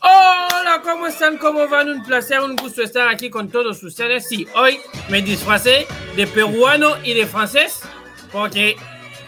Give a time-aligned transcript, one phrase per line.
[0.00, 1.36] Hola, ¿cómo están?
[1.36, 1.90] ¿Cómo van?
[1.90, 4.26] Un placer, un gusto estar aquí con todos ustedes.
[4.26, 4.80] Sí, hoy
[5.10, 5.86] me disfracé
[6.16, 7.82] de peruano y de francés
[8.32, 8.76] porque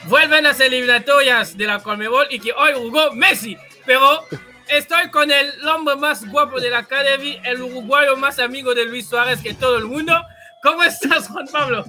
[0.06, 3.58] vuelven las eliminatorias de la Colmebol y que hoy jugó Messi.
[3.84, 4.24] Pero
[4.70, 9.08] estoy con el hombre más guapo de la Academy, el uruguayo más amigo de Luis
[9.08, 10.14] Suárez que todo el mundo.
[10.62, 11.84] ¿Cómo estás, Juan Pablo?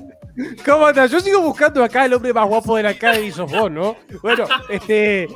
[0.66, 1.12] ¿Cómo andas?
[1.12, 3.98] Yo sigo buscando acá el hombre más guapo de la Academy, sos vos, ¿no?
[4.22, 5.28] Bueno, este.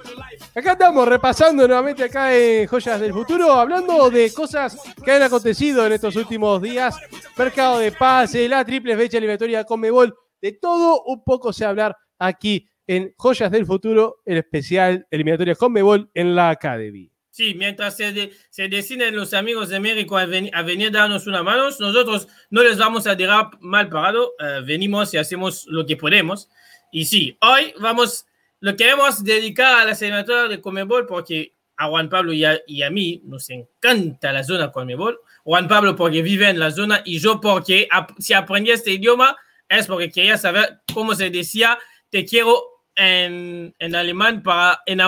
[0.55, 5.85] Acá estamos repasando nuevamente acá en Joyas del Futuro, hablando de cosas que han acontecido
[5.85, 6.95] en estos últimos días.
[7.37, 11.97] Mercado de pase, la triple fecha eliminatoria con Mebol, de todo un poco se hablar
[12.17, 17.11] aquí en Joyas del Futuro, el especial eliminatoria con Mebol en la Academy.
[17.35, 21.65] Sí, mientras se, se, deciden los amigos de México a, venir a darnos una mano,
[21.65, 26.47] nosotros no les vamos a dejar mal parado, uh, venimos y hacemos lo que podemos.
[26.93, 28.25] Y sí, hoy vamos,
[28.61, 32.83] lo queremos dedicar a la senatora de Comebol porque a Juan Pablo y a, y
[32.83, 35.19] a, mí nos encanta la zona Comebol.
[35.43, 39.35] Juan Pablo porque vive en la zona y yo porque si aprendí este idioma
[39.67, 41.77] es porque quería saber cómo se decía
[42.09, 44.81] te quiero en, en alemán para.
[44.85, 45.01] En,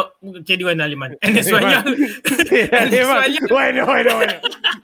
[0.46, 1.18] ¿Qué digo en alemán?
[1.22, 1.84] En español.
[2.52, 3.36] en alemán.
[3.50, 4.34] Bueno, bueno, bueno.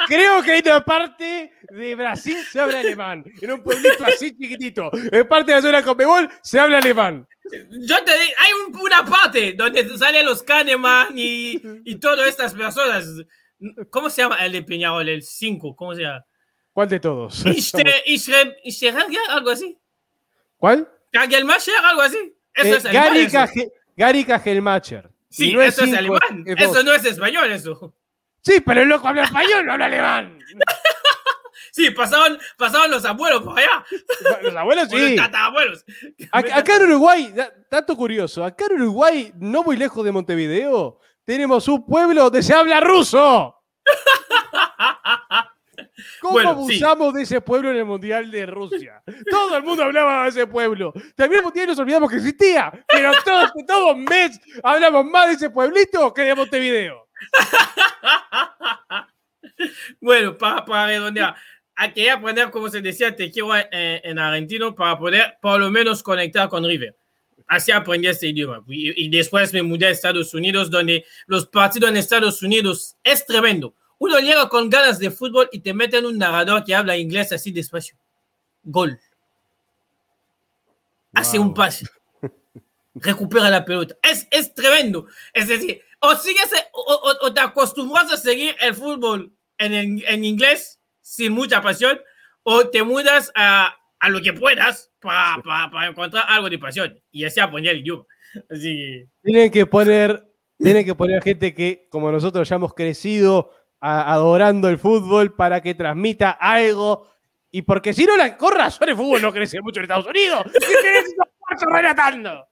[0.07, 3.23] Creo que en una parte de Brasil se habla alemán.
[3.41, 4.89] En un pueblito así chiquitito.
[5.11, 7.27] En parte de la zona con Bebol se habla alemán.
[7.51, 12.53] Yo te digo, hay un, una parte donde salen los Kahneman y, y todas estas
[12.53, 13.05] personas.
[13.89, 15.07] ¿Cómo se llama el de Peñarol?
[15.07, 16.25] El 5, ¿cómo se llama?
[16.71, 17.43] ¿Cuál de todos?
[17.45, 18.55] Israel,
[19.29, 19.77] algo así.
[20.57, 20.89] ¿Cuál?
[21.11, 22.35] Kagelmacher, algo así.
[22.55, 23.07] Eso es alemán.
[23.09, 23.31] Gary, eso.
[23.31, 23.55] Gary.
[25.29, 26.43] Sí, no eso es cinco, alemán.
[26.45, 27.95] es Eso no es español, eso.
[28.41, 30.39] Sí, pero el loco habla español, no habla alemán.
[31.71, 33.83] Sí, pasaban, pasaban los abuelos por allá.
[34.43, 35.15] Los abuelos los sí.
[35.15, 35.83] tatarabuelos.
[36.31, 40.99] Acá, acá en Uruguay, da- dato curioso, acá en Uruguay, no muy lejos de Montevideo,
[41.25, 43.55] tenemos un pueblo donde se habla ruso.
[46.21, 49.01] ¿Cómo Bueno, abusamos de ese pueblo en el Mundial de Rusia?
[49.29, 50.93] Todo el mundo hablaba de ese pueblo.
[51.15, 55.49] También el Mundial nos olvidamos que existía, pero todos, todo mes hablamos más de ese
[55.49, 57.07] pueblito que de Montevideo.
[60.01, 61.35] Bueno, para, para redondear,
[61.75, 65.69] hay que aprender cómo se decía te quiero en, en argentino para poder por lo
[65.71, 66.97] menos conectar con River.
[67.47, 68.63] Así aprendí este idioma.
[68.67, 73.25] Y, y después me mudé a Estados Unidos, donde los partidos en Estados Unidos es
[73.25, 73.75] tremendo.
[74.03, 77.51] Uno llega con ganas de fútbol y te meten un narrador que habla inglés así
[77.53, 77.95] despacio.
[78.63, 78.99] Gol.
[81.13, 81.47] Hace Wow.
[81.47, 81.85] un pase.
[82.95, 83.95] Recupera la pelota.
[84.03, 85.07] Es, es tremendo.
[85.33, 90.03] Es decir, o sigues o, o- o te acostumbras a seguir el fútbol en, en-
[90.05, 91.97] en inglés sin mucha pasión,
[92.43, 96.99] o te mudas a, a lo que puedas para, para- para encontrar algo de pasión.
[97.09, 98.05] Y así aprendí el idioma.
[98.49, 100.27] Así que, Tienen que poner,
[100.57, 103.51] tienen que poner gente que, como nosotros ya hemos crecido
[103.83, 107.09] a- adorando el fútbol para que transmita algo.
[107.51, 110.43] Y porque si no, la con razón el fútbol no crece mucho en Estados Unidos.
[110.53, 112.47] ¿Qué relatando?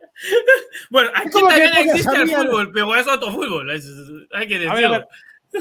[0.89, 3.71] Bueno, aquí también existe el sabían- fútbol, pero es otro fútbol.
[3.71, 3.87] es-
[4.33, 4.91] hay que A ver, a decirlo.
[4.91, 5.07] ver.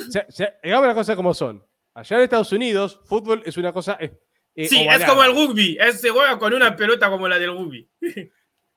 [0.08, 1.64] O sea, o sea, digamos las cosas como son.
[1.94, 3.96] Allá en Estados Unidos, fútbol es una cosa.
[4.00, 4.12] eh,
[4.54, 5.06] eh, Sí, es ovalada.
[5.06, 5.78] como el rugby.
[5.80, 7.88] Es, se juega con una pelota como la del rugby.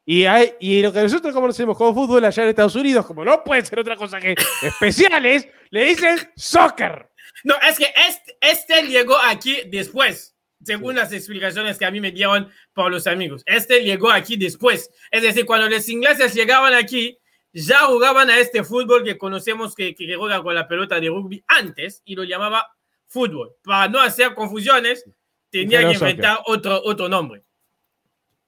[0.05, 3.43] Y, hay- y lo que nosotros conocemos como fútbol allá en Estados Unidos, como no
[3.43, 7.09] puede ser otra cosa que especiales, le dicen soccer.
[7.43, 12.11] No, es que este, este llegó aquí después, según las explicaciones que a mí me
[12.11, 13.43] dieron por los amigos.
[13.45, 14.89] Este llegó aquí después.
[15.09, 17.17] Es decir, cuando los ingleses llegaban aquí,
[17.53, 21.43] ya jugaban a este fútbol que conocemos que, que juega con la pelota de rugby
[21.47, 22.67] antes y lo llamaba
[23.07, 23.53] fútbol.
[23.63, 25.05] Para no hacer confusiones,
[25.49, 27.43] tenía que inventar otro, otro nombre.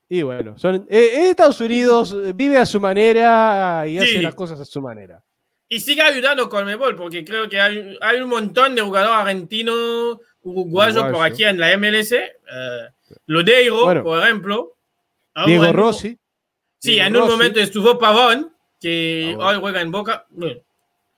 [0.08, 3.98] Y bueno, son, eh, Estados Unidos eh, vive a su manera y Sí.
[4.00, 5.24] hace las cosas a su manera.
[5.68, 10.20] Y sigue ayudando con Mebol, porque creo que hay, hay un montón de jugadores argentinos,
[10.44, 11.34] uruguayos por Uruguayo.
[11.34, 12.12] aquí en la MLS.
[12.14, 12.30] Eh,
[13.26, 14.04] Lodeiro, Bueno.
[14.04, 14.76] por ejemplo.
[15.34, 15.74] Ah, Diego.
[15.74, 16.18] Rossi.
[16.78, 17.32] Sí, Diego en un Rossi.
[17.32, 19.50] momento estuvo Pavón, que Ah, bueno.
[19.50, 20.26] hoy juega en Boca.
[20.30, 20.60] Bueno,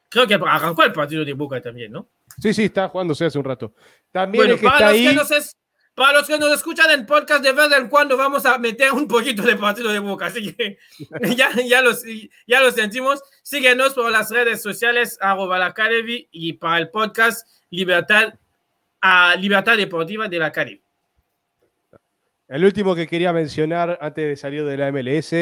[0.10, 2.08] creo que arrancó el partido de Boca también, ¿no?
[2.40, 3.74] Sí, sí, está jugándose hace un rato.
[4.14, 5.08] También el que para está los, ahí.
[5.10, 5.56] que nos es-
[5.98, 9.08] para los que nos escuchan en podcast, de vez en cuando vamos a meter un
[9.08, 10.28] poquito de partido de Boca.
[10.28, 10.78] Así que
[11.36, 12.04] ya, ya, los,
[12.46, 13.20] ya lo sentimos.
[13.42, 18.36] Síguenos por las redes sociales, arroba la Academy, y para el podcast Libertad,
[19.02, 20.80] a Libertad Deportiva de la Academy.
[22.48, 25.34] El último que quería mencionar antes de salir de la MLS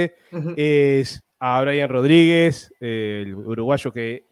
[0.55, 4.25] es a Brian Rodríguez, el uruguayo que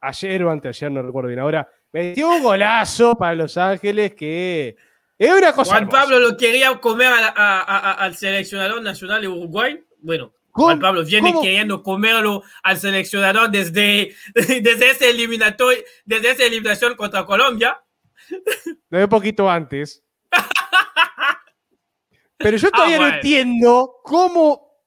[0.00, 4.74] ayer o anteayer, no recuerdo bien ahora, metió un golazo para Los Ángeles que
[5.18, 5.70] Es una cosa.
[5.72, 6.02] Juan hermosa.
[6.02, 9.82] Pablo lo quería comer a- a- a- al seleccionador nacional de Uruguay.
[10.00, 10.78] Bueno, Juan.
[10.80, 11.42] Pablo viene ¿Cómo?
[11.42, 17.80] queriendo comerlo al seleccionador desde, desde, ese eliminatorio, desde esa eliminación contra Colombia.
[18.90, 20.02] De un poquito antes.
[22.38, 23.16] Pero yo todavía no bueno.
[23.16, 24.82] entiendo cómo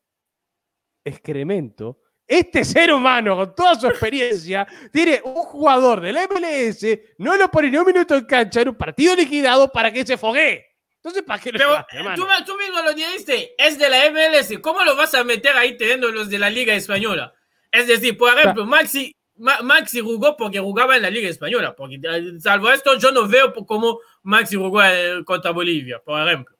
[1.03, 1.99] excremento
[2.29, 6.85] este ser humano con toda su experiencia tiene un jugador del MLS,
[7.17, 10.15] no lo pone ni un minuto en cancha en un partido liquidado para que se
[10.17, 10.63] foguee.
[10.97, 14.59] Entonces, ¿para qué lo Pero llevaste, tú, tú mismo lo dijiste, es de la MLS.
[14.61, 17.33] ¿Cómo lo vas a meter ahí teniendo los de la Liga Española?
[17.71, 21.73] Es decir, por ejemplo, Maxi, Ma- Maxi jugó porque jugaba en la Liga Española.
[21.75, 26.55] Porque, eh, salvo esto, yo no veo cómo Maxi jugó eh, contra Bolivia, por ejemplo.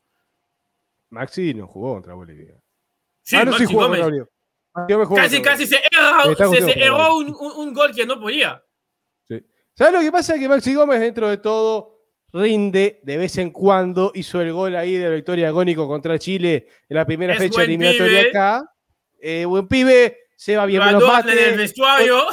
[1.09, 2.55] Maxi no jugó contra Bolivia.
[3.21, 3.99] Sí, ah, no, Maxi sí jugó Gómez.
[4.01, 4.38] contra Bolivia.
[4.73, 5.81] Casi, casi se,
[6.85, 8.63] erró un, un- un gol que no podía.
[9.27, 9.43] Sí.
[9.73, 10.37] ¿Sabes lo que pasa?
[10.37, 11.97] Que Maxi Gómez, dentro de todo,
[12.31, 14.11] rinde de vez en cuando.
[14.15, 17.63] Hizo el gol ahí de la victoria agónico contra Chile en la primera Es fecha
[17.63, 18.29] eliminatoria pibe.
[18.29, 18.63] acá.
[19.21, 22.25] Eh, buen pibe, se va bien buenos adoran en el mates, vestuario.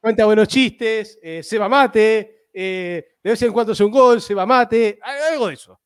[0.00, 4.20] cuenta buenos chistes, eh, se va mate, eh, de vez en cuando hace un gol,
[4.20, 4.98] se va mate,
[5.30, 5.80] algo de eso.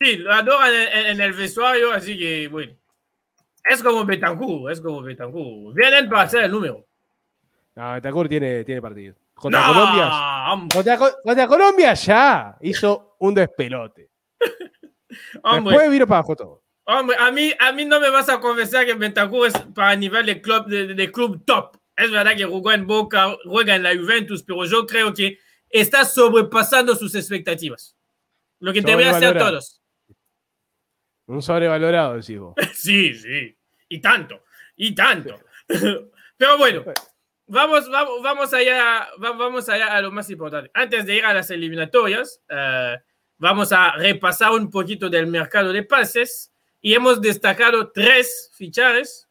[0.00, 2.72] Sí, lo adoran en el vestuario, así que, bueno.
[3.64, 5.74] Es como Betancourt, es como Betancourt.
[5.76, 6.84] Vienen para hacer el número.
[7.76, 9.14] No, Betancourt tiene, tiene partido.
[9.34, 10.68] Contra No, Colombia.
[10.74, 14.10] Contra, Co- contra Colombia ya hizo un despelote.
[15.42, 16.62] hombre, Después vino para abajo todo.
[16.84, 20.26] hombre, a, mí, a mí no me vas a confesar que Betancourt es para nivel
[20.26, 21.76] de club, de, de- club top.
[21.96, 26.04] Es verdad que jugó en Boca, juega en la Juventus, pero yo creo que está
[26.04, 27.94] sobrepasando sus expectativas.
[28.58, 29.79] Lo que debería hacer todos.
[31.30, 32.54] Un sobrevalorado, decís vos.
[32.74, 33.56] Sí, sí.
[33.88, 34.44] Y tanto.
[34.76, 35.38] Y tanto.
[36.36, 36.84] Pero bueno,
[37.46, 40.70] vamos, vamos, vamos, allá, va- vamos allá a lo más importante.
[40.74, 42.96] Antes de ir a las eliminatorias, eh,
[43.38, 49.28] vamos a repasar un poquito del mercado de pases y hemos destacado tres fichajes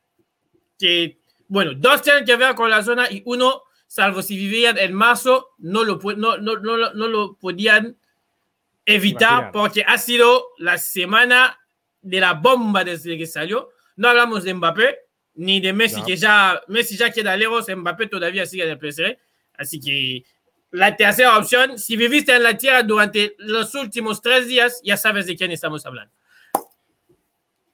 [0.78, 4.94] que, bueno, dos tienen que ver con la zona y uno, salvo si vivían en
[4.94, 7.98] marzo, no lo, no, no, no, no lo podían
[8.86, 9.51] evitar Imaginar.
[9.51, 11.58] porque ha sido la semana
[12.01, 13.69] de la bomba desde que salió.
[13.96, 15.00] No hablamos de Mbappé
[15.36, 16.06] ni de Messi, No.
[16.06, 19.18] que ya Messi ya queda lejos, Mbappé todavía sigue en el PSG.
[19.57, 20.24] Así que
[20.72, 25.25] la tercera opción, si viviste en la tierra durante los últimos tres días, ya sabes
[25.25, 26.13] de quién estamos hablando.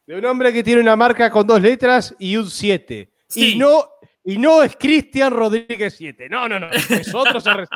[0.05, 3.09] De un hombre que tiene una marca con dos letras y un 7.
[3.27, 3.53] Sí.
[3.53, 3.89] Y, no,
[4.23, 6.29] y no es Cristian Rodríguez 7.
[6.29, 6.69] No, no, no.
[6.71, 7.67] Es otro CR7.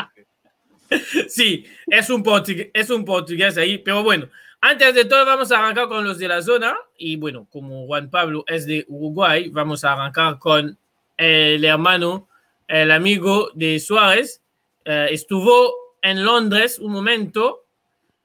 [1.27, 4.27] Sí, es un, portugués, es un portugués ahí, pero bueno,
[4.61, 8.09] antes de todo vamos a arrancar con los de la zona y bueno, como Juan
[8.09, 10.77] Pablo es de Uruguay, vamos a arrancar con
[11.17, 12.27] el hermano,
[12.67, 14.43] el amigo de Suárez.
[14.85, 17.65] Eh, estuvo en Londres un momento,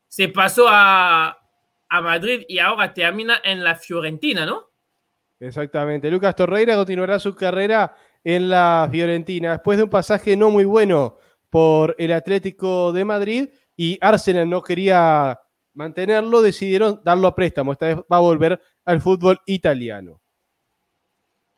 [0.08, 1.38] se pasó a,
[1.88, 4.70] a Madrid y ahora termina en la Fiorentina, ¿no?
[5.40, 6.10] Exactamente.
[6.10, 11.19] Lucas Torreira continuará su carrera en la Fiorentina después de un pasaje no muy bueno
[11.50, 15.38] por el Atlético de Madrid y Arsenal no quería
[15.75, 17.73] mantenerlo, decidieron darlo a préstamo.
[17.73, 20.21] Esta vez va a volver al fútbol italiano.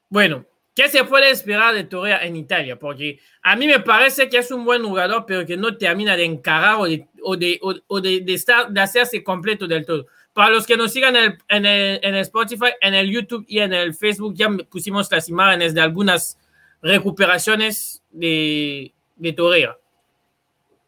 [0.09, 2.79] Bueno, ¿qué se puede esperar de Torreira en Italia?
[2.79, 6.25] Porque a mí me parece que es un buen jugador, pero que no termina de
[6.25, 10.07] encarar o de, o de, o- o de- de estar, de hacerse completo del todo.
[10.33, 13.45] Para los que nos sigan en el, en, el, en el Spotify, en el YouTube
[13.49, 16.39] y en el Facebook, ya pusimos las imágenes de algunas
[16.83, 19.79] recuperaciones de, de Torreira.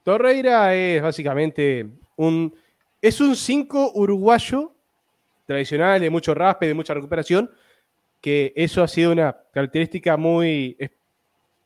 [0.04, 2.54] Torreira es básicamente un.
[3.00, 4.72] Es un 5 uruguayo
[5.46, 7.50] tradicional, de mucho raspe, de mucha recuperación,
[8.20, 10.76] que eso ha sido una característica muy,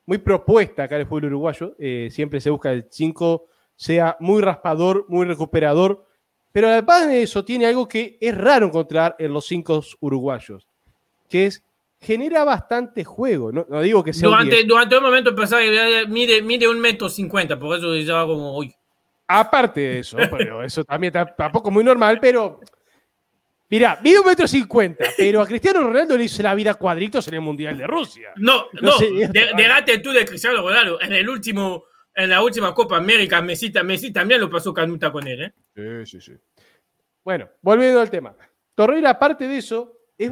[0.06, 1.74] muy propuesta acá en el fútbol uruguayo.
[1.78, 6.06] Eh, siempre se busca el 5 sea muy raspador, muy recuperador,
[6.52, 10.68] pero además de eso tiene algo que es raro encontrar en los 5 uruguayos,
[11.28, 11.64] que es
[12.00, 13.52] genera bastante juego.
[13.52, 14.68] No, no digo que sea un Durante, 10.
[14.68, 18.74] durante un momento pensaba que mide, mide un metro cincuenta, por eso estaba como, uy,
[19.40, 22.60] Aparte de eso, pero eso también tampoco muy normal, pero.
[23.70, 27.34] Mira, mide un metro cincuenta, pero a Cristiano Ronaldo le hizo la vida cuadritos en
[27.34, 28.30] el Mundial de Rusia.
[28.36, 29.06] No, No no, sé.
[29.10, 31.00] de- tú de Cristiano Ronaldo.
[31.00, 31.84] En el último,
[32.14, 35.52] en la última Copa América, Messi, Messi también lo pasó canuta con él, ¿eh?
[36.04, 36.64] Sí, sí, sí.
[37.24, 38.34] Bueno, volviendo al tema.
[38.74, 40.30] Torreira, aparte de eso, es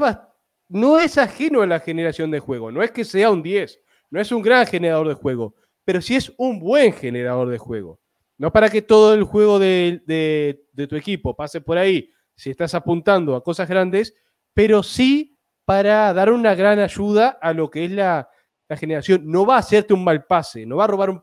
[0.69, 2.71] no es ajeno a la generación de juego.
[2.71, 3.81] No es que sea un 10,
[4.11, 5.55] no es un gran generador de juego,
[5.85, 7.99] pero sí es un buen generador de juego.
[8.41, 12.49] No para que todo el juego de, de- de tu equipo pase por ahí, si
[12.49, 14.15] estás apuntando a cosas grandes,
[14.55, 18.31] pero sí para dar una gran ayuda a lo que es la,
[18.67, 19.25] la generación.
[19.27, 21.23] No va a hacerte un mal pase, no va a robar un-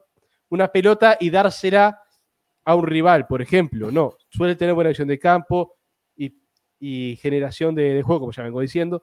[0.50, 2.00] una pelota y dársela
[2.64, 3.90] a un rival, por ejemplo.
[3.90, 5.74] No, suele tener buena acción de campo
[6.16, 6.36] y,
[6.80, 9.02] y generación de, de, juego, como ya vengo diciendo.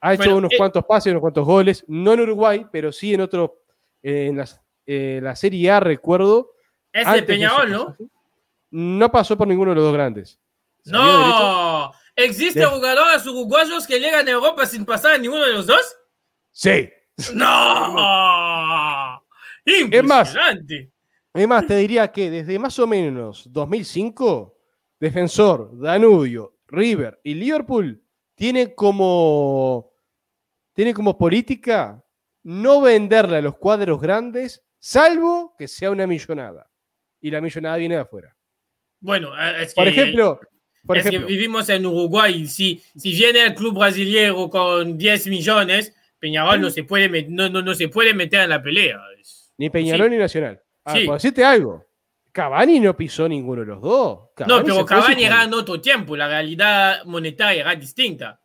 [0.00, 3.14] Ha hecho bueno, unos eh, cuantos pases, unos cuantos goles, no en Uruguay, pero sí
[3.14, 3.60] en otro,
[4.02, 6.50] eh, en las, eh, la Serie A, recuerdo.
[6.94, 7.96] Es de Peñarol, ¿no?
[8.70, 10.38] No pasó por ninguno de los dos grandes.
[10.84, 12.66] No, ¿existe de...
[12.66, 15.96] jugadores uruguayos que llegan a Europa sin pasar en ninguno de los dos?
[16.52, 16.88] Sí.
[17.34, 19.20] No.
[19.66, 20.36] Es más,
[21.32, 24.58] es más, te diría que desde más o menos 2005,
[25.00, 29.90] Defensor, Danubio, River y Liverpool tienen como,
[30.74, 32.04] tiene como política
[32.42, 36.70] no venderle a los cuadros grandes, salvo que sea una millonada.
[37.24, 38.36] Y la millonada viene de afuera.
[39.00, 40.40] Bueno, es que, por ejemplo,
[40.84, 42.46] por es ejemplo, que vivimos en Uruguay.
[42.46, 47.62] Si, si viene el club brasileño con 10 millones, Peñarol no se puede, no, no,
[47.62, 49.00] no se puede meter en la pelea.
[49.56, 50.10] Ni Peñarol sí.
[50.10, 50.60] ni Nacional.
[50.84, 51.06] Ah, sí.
[51.06, 51.86] por decirte algo.
[52.30, 54.28] Cavani no pisó ninguno de los dos.
[54.36, 58.38] Cavani no, pero Cavani era en otro tiempo, la realidad monetaria era distinta.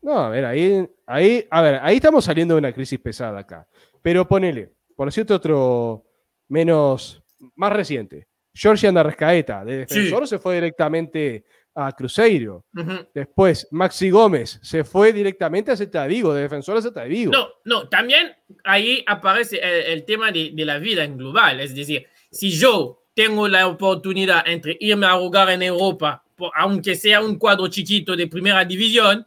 [0.00, 3.68] No, a ver, ahí, ahí, a ver, ahí estamos saliendo de una crisis pesada acá.
[4.00, 6.06] Pero ponele, por decirte otro
[6.48, 7.19] menos,
[7.56, 8.26] más reciente.
[8.52, 10.30] Georgian Arrascaeta, de defensor, sí.
[10.30, 11.44] se fue directamente
[11.74, 12.64] a Cruzeiro.
[12.74, 13.08] Uh -huh.
[13.14, 17.32] Después, Maxi Gómez se fue directamente a Zeta de Vigo, de defensor a Zeta Vigo.
[17.32, 21.60] No, no, también ahí aparece el, el tema de, de, la vida en global.
[21.60, 26.96] Es decir, si yo tengo la oportunidad entre irme a jugar en Europa, por, aunque
[26.96, 29.26] sea un cuadro chiquito de primera división,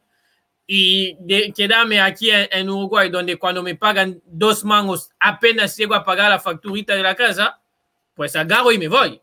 [0.66, 5.94] y de quedarme aquí en, en, Uruguay, donde cuando me pagan dos mangos apenas llego
[5.94, 7.62] a pagar la facturita de la casa,
[8.14, 9.22] pues agarro y me voy.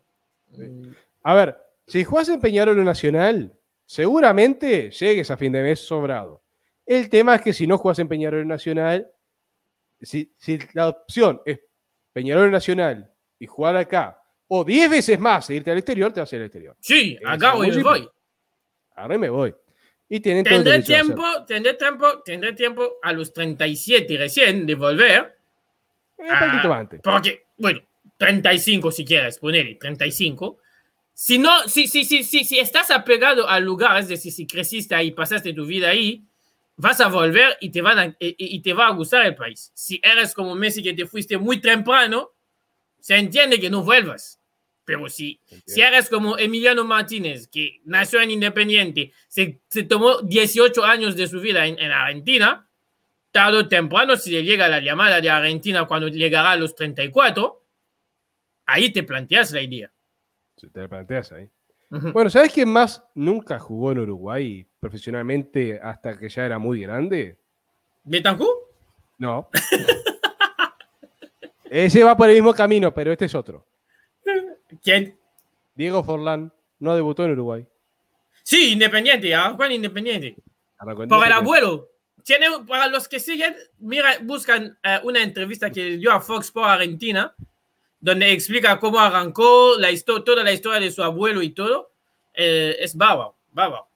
[1.23, 1.57] A ver,
[1.87, 3.53] si juegas en Peñarol Nacional,
[3.85, 6.41] seguramente llegues a fin de mes sobrado.
[6.85, 9.09] El tema es que si no juegas en Peñarol Nacional,
[10.01, 11.59] si, si la opción es
[12.13, 16.33] Peñarol Nacional y jugar acá, o 10 veces más e irte al exterior, te vas
[16.33, 16.75] al exterior.
[16.81, 18.09] Sí, agarro y me voy.
[18.95, 19.55] Ahora me voy.
[20.09, 25.37] Y tienen tendré tiempo, tendré tiempo, tendré tiempo a los 37 recién de volver.
[26.17, 27.01] Un poquito a, antes.
[27.01, 27.79] Porque, bueno,
[28.21, 30.59] 35 si quieres, ponerle 35.
[31.11, 35.09] Si no, si, si, si, si, estás apegado al lugar, es decir, si creciste ahí,
[35.09, 36.23] pasaste tu vida ahí,
[36.75, 39.71] vas a volver y te, van a, y, y te va a gustar el país.
[39.73, 42.29] Si eres como Messi que te fuiste muy temprano,
[42.99, 44.39] se entiende que no vuelvas.
[44.85, 50.83] Pero si, si eres como Emiliano Martínez, que nació en Independiente, se, se tomó 18
[50.83, 52.69] años de su vida en, en, Argentina,
[53.31, 57.60] tarde o temprano, si le llega la llamada de Argentina cuando llegará a los 34,
[58.65, 59.91] ahí te planteas la idea.
[60.57, 61.49] Si te planteas ahí.
[61.89, 62.13] Uh -huh.
[62.13, 67.37] Bueno, ¿sabes quién más nunca jugó en Uruguay profesionalmente hasta que ya era muy grande?
[68.03, 68.59] ¿Betancourt?
[69.17, 69.49] No.
[71.69, 73.65] Ese va por el mismo camino, pero este es otro.
[74.83, 75.17] ¿Quién?
[75.73, 77.67] Diego Forlán no debutó en Uruguay.
[78.43, 79.33] Sí, independiente.
[79.55, 80.35] Juan Independiente.
[81.07, 81.89] Por el abuelo.
[82.23, 86.65] Tiene, para los que siguen, mira, buscan uh, una entrevista que dio a Fox por
[86.65, 87.33] Argentina,
[88.01, 91.91] donde explica cómo arrancó la historia, toda la historia de su abuelo y todo.
[92.33, 93.87] Eh, es bárbaro, bárbaro.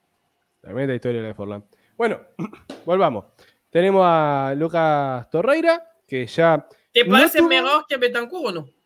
[0.62, 1.64] Tremenda historia de Forlán.
[1.96, 2.20] Bueno,
[2.86, 3.26] volvamos.
[3.68, 6.66] Tenemos a Lucas Torreira, que ya.
[6.92, 7.62] ¿Te parece no tuvo...
[7.62, 8.76] mejor que Betancourt o no?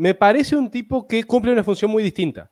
[0.00, 2.50] me parece un tipo que cumple una función muy distinta.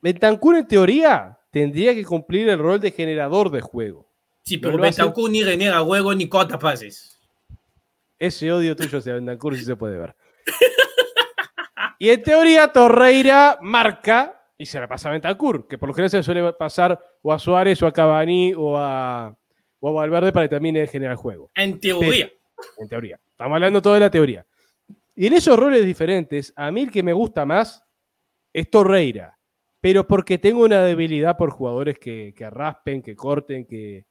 [0.00, 4.08] Bentancur, en teoría, tendría que cumplir el rol de generador de juego.
[4.42, 5.32] Sí, pero no Bentancur hace...
[5.32, 7.16] ni renega juego ni cota pases.
[8.18, 10.16] Ese odio tuyo hacia Bentancur sí se puede ver.
[11.98, 16.10] Y en teoría, Torreira marca y se la pasa a Bentancur, que por lo general
[16.10, 19.36] se suele pasar o a Suárez o a Cavani o a,
[19.80, 21.50] o a Valverde para que termine de generar juego.
[21.54, 22.30] En teoría.
[22.78, 23.20] En teoría.
[23.30, 24.46] Estamos hablando todo de la teoría.
[25.14, 27.82] Y en esos roles diferentes, a mí el que me gusta más
[28.52, 29.38] es Torreira,
[29.80, 34.06] pero porque tengo una debilidad por jugadores que, que raspen, que corten, que,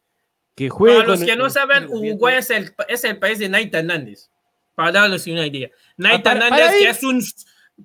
[0.53, 1.01] que jueguen.
[1.01, 4.30] Para los que no saben, Uruguay es el, es el país de Naita Hernández.
[4.81, 5.69] Para darles una idea.
[6.03, 7.23] Ah, Hernández, que es un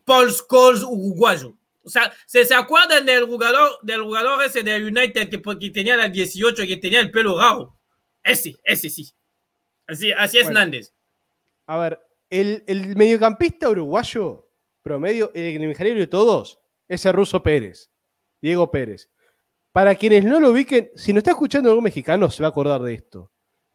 [0.07, 1.55] Paul Scholes uruguayo.
[1.83, 5.95] O sea, ¿se, ¿se acuerdan del jugador, del jugador ese de United que, que tenía
[5.95, 7.77] la 18 y que tenía el pelo raro?
[8.25, 9.13] Ese, ese sí.
[9.87, 10.95] Así, así es bueno, Hernández.
[11.67, 12.01] A ver,
[12.31, 14.49] el, el, mediocampista uruguayo
[14.81, 17.91] promedio, el ingeniero de todos, es el ruso Pérez,
[18.41, 19.11] Diego Pérez.
[19.71, 22.81] Para quienes no lo ubiquen, si no está escuchando algún mexicano, se va a acordar
[22.81, 23.31] de esto.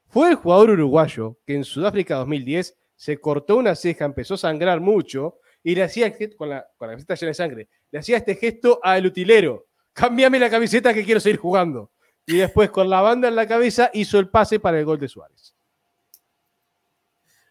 [0.07, 4.79] Fue el jugador uruguayo que en Sudáfrica 2010 se cortó una ceja, empezó a sangrar
[4.79, 8.35] mucho y le hacía, con la, con la camiseta llena de sangre, le hacía este
[8.35, 9.65] gesto al utilero.
[9.91, 11.89] Cámbiame la camiseta que quiero seguir jugando.
[12.27, 15.07] Y después, con la banda en la cabeza, hizo el pase para el gol de
[15.07, 15.55] Suárez.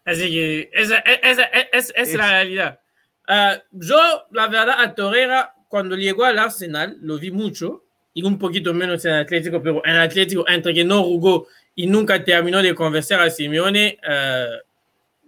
[0.05, 2.81] Así que esa, esa, esa es, es, la realidad.
[3.29, 3.99] Uh, yo,
[4.31, 9.05] la verdad, a Torreira, cuando llegó al Arsenal, lo vi mucho, y un poquito menos
[9.05, 13.29] en Atlético, pero en Atlético, entre que no jugó y nunca terminó de convencer a
[13.29, 14.70] Simeone, uh,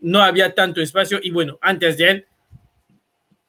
[0.03, 1.19] no había tanto espacio.
[1.23, 2.27] Y bueno, antes de él,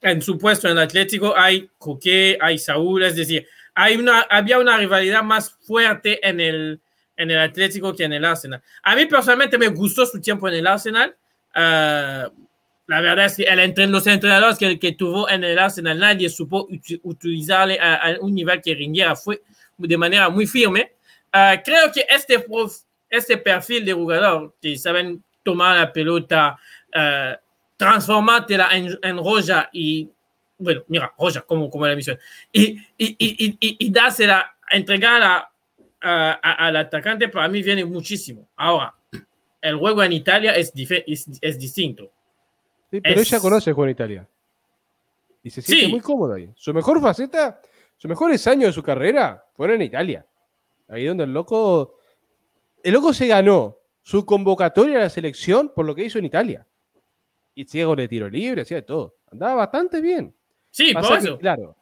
[0.01, 4.77] en su puesto en Atlético, hay Coque, hay Saúl, es decir, hay una, había una
[4.77, 6.79] rivalidad más fuerte en el,
[7.17, 8.61] en el Atlético que en el Arsenal.
[8.83, 11.15] A mí personalmente me gustó su tiempo en el Arsenal.
[11.55, 12.29] Uh,
[12.85, 16.67] la verdad es que el, los entrenadores que, que, tuvo en el Arsenal, nadie supo
[17.03, 19.41] utilizarle a, a, un nivel que rindiera fue
[19.77, 20.91] de manera muy firme.
[21.33, 22.75] Uh, creo que este, prof,
[23.09, 26.57] este perfil de jugador que saben tomar la pelota,
[26.95, 27.35] uh,
[27.77, 30.09] transformártela en, en roja y,
[30.57, 32.17] bueno, mira, roja como, como la misión,
[32.51, 35.49] y, y, y, y, y dársela, entregarla
[36.05, 38.49] al atacante, para mí viene muchísimo.
[38.57, 38.93] Ahora,
[39.61, 42.11] el juego en Italia es, es, es distinto.
[42.91, 43.31] Sí, pero es...
[43.31, 44.27] ella conoce el juego en Italia.
[45.41, 45.91] Y se siente sí.
[45.91, 46.49] muy cómoda ahí.
[46.55, 47.61] Su mejor faceta,
[47.97, 50.25] sus mejores años de su carrera fueron en Italia.
[50.89, 51.99] Ahí donde el loco.
[52.83, 56.67] El loco se ganó su convocatoria a la selección por lo que hizo en Italia.
[57.55, 59.15] Y ciego de tiro libre, hacía de todo.
[59.31, 60.33] Andaba bastante bien.
[60.69, 61.37] Sí, Pasa por eso.
[61.37, 61.75] Que, claro.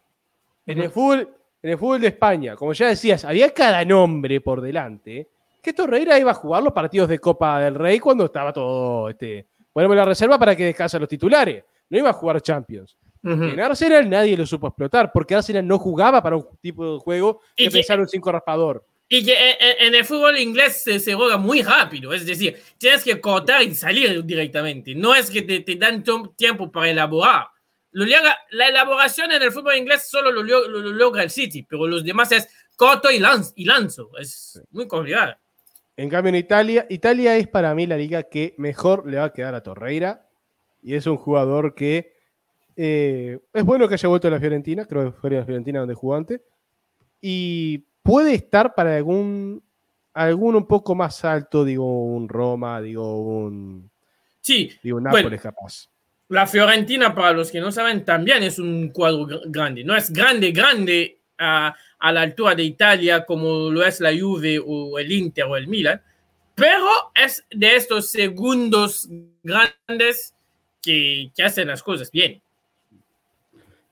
[0.65, 4.61] En el fútbol en el fútbol de España, como ya decías, había cada nombre por
[4.61, 5.29] delante,
[5.61, 9.45] que Torreira iba a jugar los partidos de Copa del Rey cuando estaba todo, este,
[9.71, 12.97] ponemos la reserva para que descansen los titulares, no iba a jugar Champions.
[13.23, 13.53] Uh -huh.
[13.53, 17.41] En Arsenal nadie lo supo explotar, porque Arsenal no jugaba para un tipo de juego
[17.55, 18.83] que pensar un cinco raspador.
[19.13, 23.03] Y que en, en, el fútbol inglés se, se, juega muy rápido, es decir, tienes
[23.03, 26.01] que cortar y salir directamente, no es que te, te dan
[26.37, 27.47] tiempo para elaborar.
[27.91, 32.05] La elaboración en el fútbol inglés solo lo, lo, lo, logra el City, pero los
[32.05, 34.11] demás es corto y, lanz, y lanzo.
[34.17, 35.35] Es muy complicado.
[35.97, 39.33] En cambio, en Italia, Italia es para mí la liga que mejor le va a
[39.33, 40.25] quedar a Torreira.
[40.81, 42.13] Y es un jugador que
[42.77, 45.95] eh, es bueno que haya vuelto a la Fiorentina, creo que fue la Fiorentina donde
[45.95, 46.39] jugó antes.
[47.19, 49.63] Y puede estar para algún,
[50.13, 53.89] algún un poco más alto, digo, un Roma, digo, un.
[54.41, 55.41] Sí, digo, un Nápoles bueno.
[55.41, 55.89] capaz.
[56.29, 59.83] La Fiorentina, para los que no saben, también es un cuadro grande.
[59.83, 64.59] No es grande, grande a, a, la altura de Italia como lo es la Juve
[64.65, 66.01] o el Inter o el Milan,
[66.55, 69.09] pero es de estos segundos
[69.43, 70.33] grandes
[70.81, 72.41] que, que hacen las cosas bien.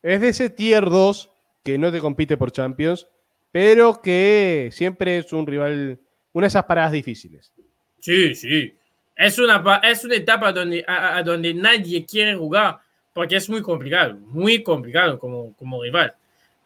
[0.02, 1.30] Es de ese tier 2
[1.64, 3.08] que no te compite por Champions,
[3.52, 6.00] pero que siempre es un rival,
[6.34, 7.52] una de esas paradas difíciles.
[8.00, 8.74] Sí, sí
[9.20, 12.80] es una, es una etapa donde, a, a, donde nadie quiere jugar
[13.14, 16.16] porque es muy complicado, muy complicado como, como rival.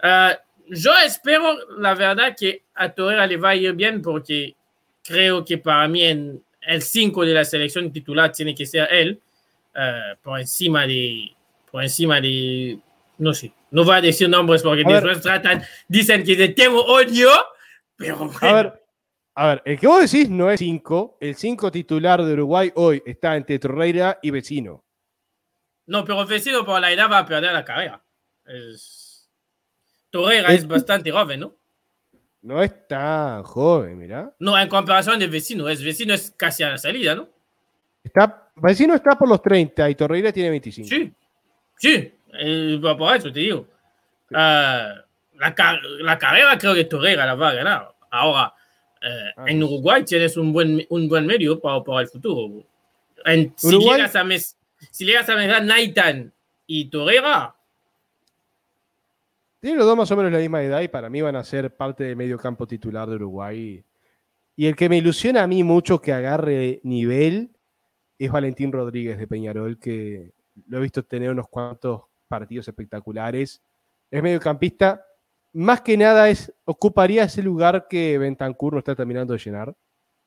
[0.04, 0.36] Uh,
[0.68, 4.56] yo espero, la verdad, que a Torreira le va a ir bien porque
[5.04, 9.20] creo que para mí en el 5 de la selección titular tiene que ser él,
[9.76, 11.32] uh, por encima de,
[11.72, 12.78] por encima de,
[13.24, 17.30] no sé, no voy a decir nombres porque después tratan, dicen que tengo odio,
[17.96, 18.34] pero bueno.
[18.42, 18.84] A ver,
[19.36, 21.18] a ver, el que vos decís no es 5.
[21.20, 24.84] El 5 titular de Uruguay hoy está entre Torreira y Vecino.
[25.86, 28.04] No, pero Vecino por la edad va a perder la carrera.
[28.46, 29.30] Es...
[30.10, 31.56] Torreira es, es bastante joven, ¿no?
[32.42, 34.36] No es tan joven, mira.
[34.38, 37.30] No, en comparación de Vecino, es Vecino es casi a la salida, ¿no?
[38.04, 40.88] Está, Vecino está por los 30 y Torreira tiene 25.
[40.88, 41.14] Sí,
[41.78, 43.68] sí, eh, por eso te digo.
[44.30, 44.36] Sí.
[44.36, 45.04] Uh,
[45.40, 47.96] la, la carrera creo que Torreira la va a ganar.
[48.12, 48.54] Ahora,
[49.02, 52.64] eh, ah, en Uruguay tienes un buen, un buen medio para, para el futuro.
[53.26, 54.58] En, si, llegas a mes,
[54.92, 56.34] si llegas a mezclar Naitan
[56.66, 57.56] y Torreira.
[59.60, 61.76] Tienen los dos más o menos la misma edad y para mí van a ser
[61.76, 63.84] parte del medio campo titular de Uruguay.
[64.56, 67.52] Y el que me ilusiona a mí mucho que agarre nivel
[68.20, 70.32] es Valentín Rodríguez de Peñarol, que
[70.68, 73.62] lo he visto tener unos cuantos partidos espectaculares.
[74.10, 75.06] Es mediocampista,
[75.54, 79.76] más que nada es, ocuparía ese lugar que Bentancur no está terminando de llenar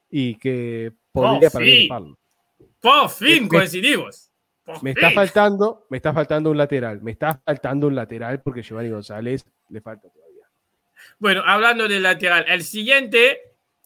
[0.09, 2.17] y que podría participarlo.
[2.81, 4.31] Por fin coincidimos.
[4.65, 5.03] Por me fin.
[5.05, 9.45] está faltando, me está faltando un lateral, me está faltando un lateral porque Giovanni González
[9.69, 10.47] le falta todavía.
[11.19, 13.41] Bueno, hablando del lateral, el siguiente,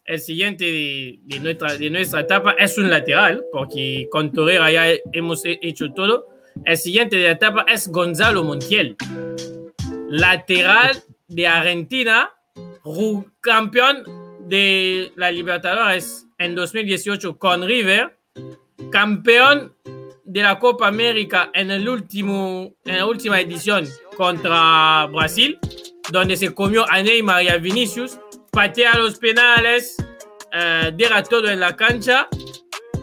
[0.04, 4.85] el siguiente de, de, nuestra, de nuestra etapa es un lateral, porque con Torreira ya
[5.11, 6.39] hemos hecho todo.
[6.64, 8.96] El siguiente de la etapa es Gonzalo Montiel,
[10.08, 12.30] lateral de Argentina,
[13.40, 14.04] campeón
[14.48, 18.18] de la Libertadores en 2018 con River,
[18.90, 19.74] campeón
[20.24, 23.86] de la Copa América en, la última edición
[24.16, 25.58] contra Brasil,
[26.10, 28.18] donde se comió a Neymar y a Vinicius,
[28.50, 29.96] patea los penales,
[30.52, 30.92] eh,
[31.28, 32.28] todo en la cancha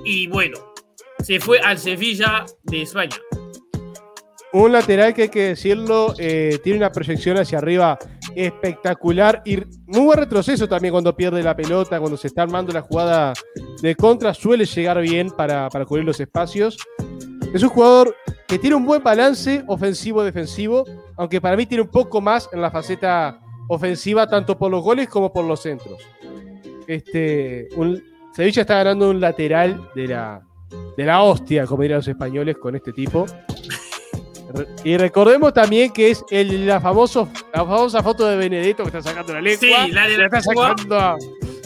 [0.03, 0.73] y bueno,
[1.23, 3.17] se fue al Sevilla de España.
[4.65, 7.97] Un lateral que hay que decirlo, eh, tiene una proyección hacia arriba
[8.35, 12.81] espectacular y muy buen retroceso también cuando pierde la pelota, cuando se está armando la
[12.81, 13.33] jugada
[13.81, 16.77] de contra, suele llegar bien para, para cubrir los espacios.
[17.53, 18.15] Es un jugador
[18.47, 20.85] que tiene un buen balance ofensivo-defensivo,
[21.17, 25.09] aunque para mí tiene un poco más en la faceta ofensiva, tanto por los goles
[25.09, 26.01] como por los centros.
[26.87, 28.01] Este, un,
[28.33, 30.41] Sevilla está ganando un lateral de la,
[30.95, 33.25] de la hostia, como dirían los españoles, con este tipo.
[34.83, 39.01] Y recordemos también que es el, la, famoso, la famosa foto de Benedetto que está
[39.01, 39.59] sacando la lengua.
[39.85, 41.17] Sí, la de la, está sacando a,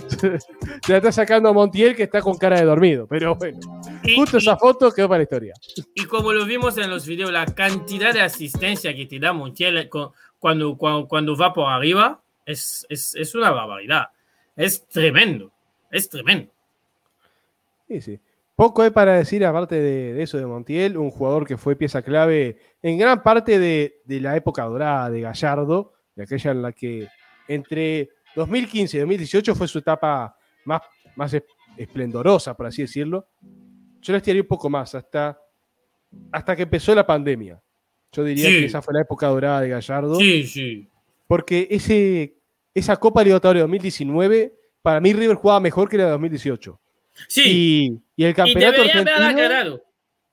[0.07, 0.39] se
[0.91, 3.05] la está sacando a Montiel que está con cara de dormido.
[3.07, 3.59] Pero bueno,
[4.03, 5.53] Y- justo y- esa foto quedó para la historia.
[5.95, 9.87] Y como lo vimos en los videos, la cantidad de asistencia que te da Montiel
[9.89, 14.05] cu- cuando, cuando, cuando va por arriba es, es, es una barbaridad.
[14.55, 15.51] Es tremendo.
[15.91, 16.51] Es tremendo.
[17.87, 18.19] Sí, sí.
[18.61, 22.03] Poco hay para decir aparte de, de eso de Montiel, un jugador que fue pieza
[22.03, 26.71] clave en gran parte de, de la época dorada de Gallardo, de aquella en la
[26.71, 27.07] que
[27.47, 30.81] entre 2015 y 2018 fue su etapa más,
[31.15, 31.43] más es-
[31.75, 33.27] esplendorosa, por así decirlo.
[33.99, 35.39] Yo la estiraría un poco más, hasta,
[36.31, 37.59] hasta que empezó la pandemia.
[38.11, 38.59] Yo diría Sí.
[38.59, 40.15] que esa fue la época dorada de Gallardo.
[40.15, 40.89] Sí, sí.
[41.27, 42.35] Porque ese,
[42.73, 46.79] esa Copa Libertadores 2019, para mí River jugaba mejor que la de 2018.
[47.27, 47.41] Sí.
[48.15, 49.85] Y, y el Y, campeonato debería haberla argentino ganado.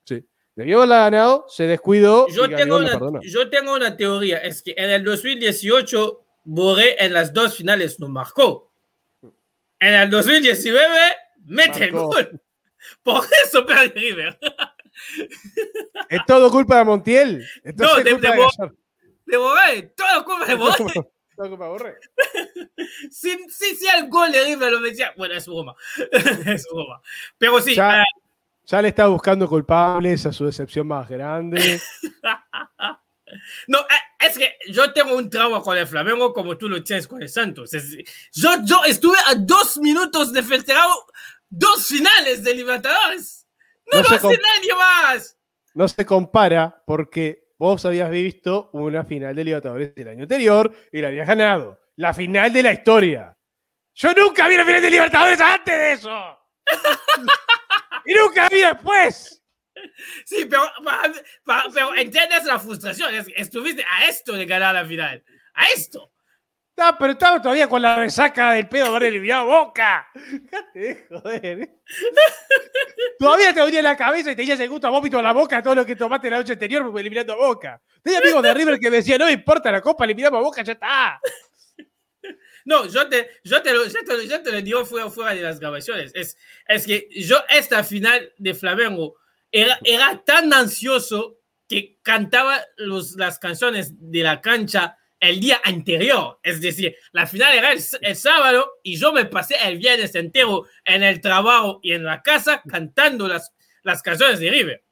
[0.05, 4.39] sí, debió haberla ganado, se descuidó Yo y tengo, una, yo tengo una teoría.
[4.39, 8.73] Es que en el 2018, Borré en las dos finales no marcó.
[9.81, 10.89] En el 2019,
[11.45, 12.41] mete el gol.
[13.03, 14.39] Por eso pierde River.
[16.09, 17.47] ¿Es todo culpa de Montiel?
[17.77, 18.77] No, de- de de Bo- Gallardo.
[19.27, 20.85] De Borré, todo culpa de Borré.
[21.39, 21.97] Todo culpa de Borré.
[23.13, 25.77] Si, si, si el gol de River lo decía, bueno, es broma.
[26.47, 27.01] es broma.
[27.39, 28.01] Pero sí, Ya.
[28.01, 28.05] ah,
[28.65, 31.81] Ya le está buscando culpables a su decepción más grande.
[33.69, 37.07] no, eh, es que yo tengo un trauma con el Flamengo como tú lo tienes
[37.07, 37.71] con el Santos.
[38.33, 40.89] Yo, yo estuve a dos minutos de festejar
[41.49, 43.47] dos finales de Libertadores.
[43.93, 45.39] No, No lo hace nadie más.
[45.75, 51.01] No se compara porque vos habías visto una final de Libertadores del año anterior y
[51.01, 51.79] la habías ganado.
[51.97, 53.37] La final de la historia.
[53.95, 56.39] Yo nunca vi la final de Libertadores antes de eso.
[58.05, 59.43] y nunca vi después.
[60.25, 60.63] Sí, pero,
[61.75, 63.15] pero entiendes la frustración.
[63.15, 65.25] Es- estuviste a esto de ganar la final.
[65.55, 66.13] A esto.
[66.99, 70.09] Pero estaba todavía con la resaca del pedo haber eliminado Boca.
[71.11, 71.71] Joder.
[73.19, 75.75] todavía te dolía la cabeza y tenías el gusto a vómito en la boca todo
[75.75, 77.83] lo que tomaste la noche anterior eliminando a Boca.
[78.03, 80.63] Tenía amigos de River que me decían, no me importa la copa, eliminamos a Boca,
[80.63, 81.21] ya está.
[82.65, 85.41] No, yo te, yo te, lo, yo te, yo te lo digo fuera, fuera de
[85.41, 86.13] las grabaciones.
[86.15, 86.37] Es,
[86.67, 89.17] es que yo esta final de Flamengo
[89.51, 96.39] era, era tan ansioso que cantaba los, las canciones de la cancha el día anterior.
[96.43, 100.67] Es decir, la final era el, el sábado y yo me pasé el viernes entero
[100.85, 103.53] en el trabajo y en la casa cantando las,
[103.83, 104.85] las canciones de River.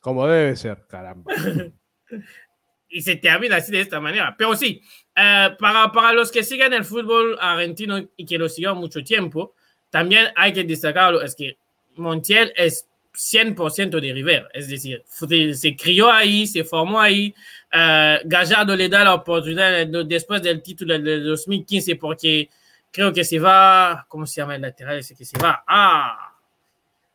[0.00, 1.32] Como debe ser, caramba.
[2.88, 4.34] y se termina así de esta manera.
[4.36, 4.82] Pero sí,
[5.16, 9.54] eh, para, para los que siguen el fútbol argentino y que lo sigan mucho tiempo,
[9.90, 11.58] también hay que destacarlo, es que
[11.96, 17.34] Montiel es 100% de River, es decir, se, se crió ahí, se formó ahí,
[18.24, 22.50] Gallardo le da la oportunidad de- después del título del 2015 porque
[22.90, 25.64] creo que se va, ¿cómo se llama el lateral ese que se va?
[25.66, 26.34] Ah,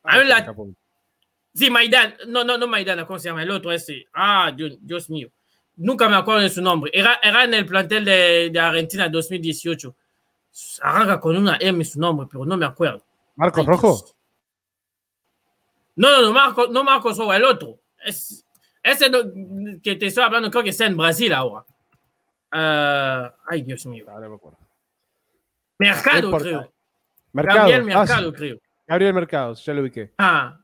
[0.03, 0.47] hay un lat-
[1.53, 2.15] Sí, Maidana.
[2.27, 3.41] No, no, no Maidana, ¿cómo se llama?
[3.43, 4.05] El otro ese.
[4.13, 5.29] Ah, Dios, Dios mío.
[5.77, 6.91] Nunca me acuerdo de su nombre.
[6.93, 9.95] Era, era en el plantel de, de Argentina 2018.
[10.81, 13.03] Arranca con una M su nombre, pero no me acuerdo.
[13.35, 14.05] ¿Marcos Rojo?
[15.95, 17.79] No, no, no, Marco, no Marcos Rojo, el otro.
[18.03, 18.45] Es,
[18.91, 19.19] ese no-
[19.83, 21.63] que te estoy hablando creo que está en Brasil ahora.
[22.51, 24.05] Ah, ay, Dios mío.
[24.09, 24.57] Ah, no me acuerdo.
[25.79, 26.73] Mercado, No creo.
[27.33, 27.59] Mercado.
[27.59, 28.57] Gabriel Ah, Mercado, sí, creo.
[28.87, 30.11] Gabriel Mercado, ya lo ubiqué.
[30.17, 30.57] Ah,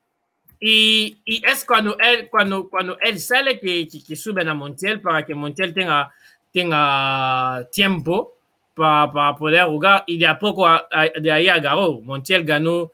[0.60, 5.02] y, y es cuando él, cuando, cuando él sale que, que, que suben a Montiel
[5.02, 6.12] para que Montiel tenga,
[6.52, 8.38] tenga tiempo
[8.74, 12.00] para, para poder jugar y de a poco a- a- de ahí agarró.
[12.02, 12.92] Montiel ganó,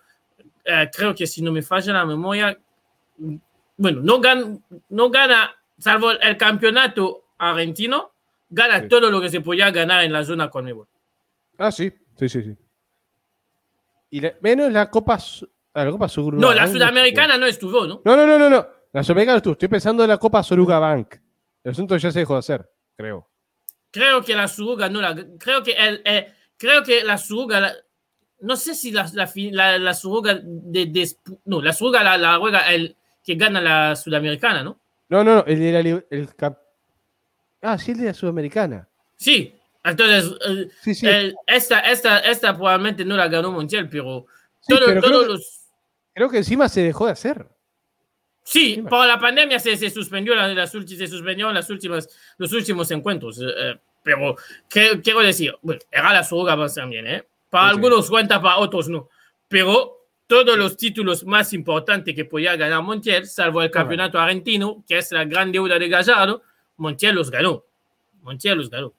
[0.66, 2.58] eh, creo que si no me falla la memoria,
[3.80, 4.58] bueno, no gana,
[4.90, 8.12] no gana salvo el campeonato argentino,
[8.50, 8.88] gana Sí.
[8.90, 10.88] todo lo que se podía ganar en la zona conmigo.
[11.58, 12.56] Ah, sí, sí, sí, sí.
[14.12, 15.18] Y la- menos la Copa,
[15.74, 16.34] ah, la Copa Sur.
[16.34, 18.02] No, la sudamericana no estuvo, ¿no?
[18.04, 18.68] No, no, no, no, no.
[18.92, 19.54] La sudamericana estuvo.
[19.54, 21.16] Estoy pensando en la Copa Soruga Bank.
[21.64, 23.28] El asunto ya se dejó de hacer, creo.
[23.92, 25.16] Creo que la Suruga no la.
[25.40, 27.60] Creo que el, eh, creo que la Suruga.
[27.60, 27.74] la-
[28.42, 31.16] no sé si la, la, la, la Suruga de, de-
[31.46, 32.96] No, la Suruga la, la juega el
[33.30, 34.82] que gana la Sudamericana, ¿no?
[35.08, 35.80] No, no, no, el de la.
[36.10, 36.30] El
[37.62, 38.90] ah, sí, el de la Sudamericana.
[39.18, 40.36] Sí, entonces,
[41.46, 44.26] esta, esta, esta probablemente no la ganó Montiel, pero,
[44.68, 45.68] todos creo, los.
[46.12, 47.48] Creo que encima se dejó de hacer.
[48.44, 53.40] Sí, por la pandemia se, se suspendió las, se suspendieron las últimas, los últimos encuentros.
[53.40, 54.36] Eh, eh, pero
[54.68, 57.28] quiero decir, bueno, era la soga también, ¿eh?
[57.52, 59.08] Para algunos cuenta, para otros no.
[59.48, 59.99] Pero
[60.30, 65.12] todos los títulos más importantes que podía ganar Montiel, salvo el campeonato argentino, que es
[65.12, 66.44] la gran deuda de Gallardo,
[66.78, 67.66] Montiel los ganó.
[68.22, 68.94] Montiel los ganó.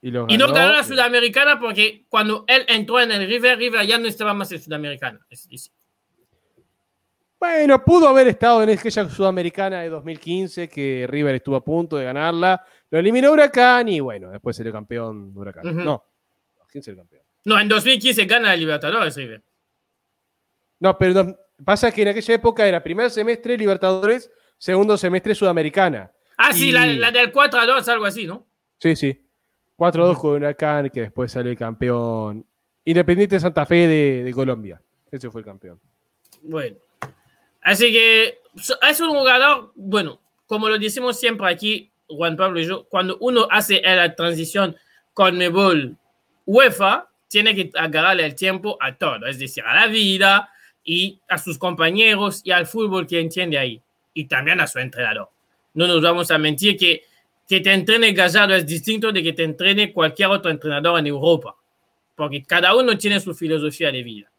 [0.00, 4.08] Y, no ganó la Sudamericana porque cuando él entró en el River, River ya no
[4.08, 5.20] estaba más en Sudamericana.
[7.38, 12.04] Bueno, pudo haber estado en aquella Sudamericana de 2015 que River estuvo a punto de
[12.04, 12.66] ganarla.
[12.90, 15.84] Lo eliminó Huracán y bueno, después salió campeón Huracán.
[15.84, 16.04] No,
[16.68, 17.22] ¿quién el campeón?
[17.44, 19.40] No, en 2015 gana el Libertadores River.
[20.82, 26.10] No, pero pasa que en aquella época era primer semestre Libertadores, segundo semestre Sudamericana.
[26.36, 28.44] Ah, sí, la, del 4 a 2, algo así, ¿no?
[28.80, 29.24] Sí, sí.
[29.76, 32.44] 4 a 2 con Huracán, que después salió el campeón.
[32.84, 34.82] Independiente de Santa Fe de, Colombia.
[35.08, 35.78] Ese fue el campeón.
[36.42, 36.76] Bueno.
[37.60, 38.40] Así que
[38.90, 43.46] es un jugador, bueno, como lo decimos siempre aquí, Juan Pablo y yo, cuando uno
[43.48, 44.74] hace la transición
[45.14, 45.96] con Nebol
[46.44, 50.51] UEFA, tiene que agarrarle el tiempo a todo, es decir, a la vida,
[50.84, 53.80] y a sus compañeros y al fútbol que entiende ahí.
[54.14, 55.30] Y también a su entrenador.
[55.74, 57.02] No nos vamos a mentir que
[57.48, 61.54] que te entrene Gallardo es distinto de que te entrene cualquier otro entrenador en Europa.
[62.14, 64.30] Porque cada uno tiene su filosofía de vida.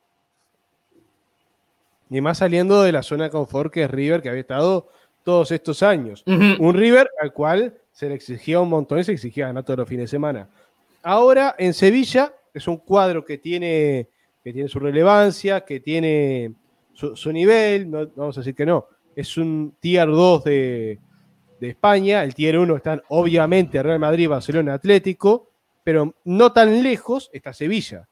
[2.09, 4.89] Y más saliendo de la zona de confort que es River, que había estado
[5.23, 6.23] todos estos años.
[6.25, 9.89] Un River al cual se le exigía un montón y se exigía ganar todos los
[9.89, 10.49] fines de semana.
[11.01, 14.07] Ahora en Sevilla es un cuadro que tiene
[14.43, 16.53] que tiene su relevancia, que tiene
[16.93, 20.99] su, nivel, no, vamos a decir que no, es un tier 2 de,
[21.61, 25.47] España, el tier 1 están obviamente Real Madrid, Barcelona, Atlético,
[25.81, 28.05] pero no tan lejos está Sevilla.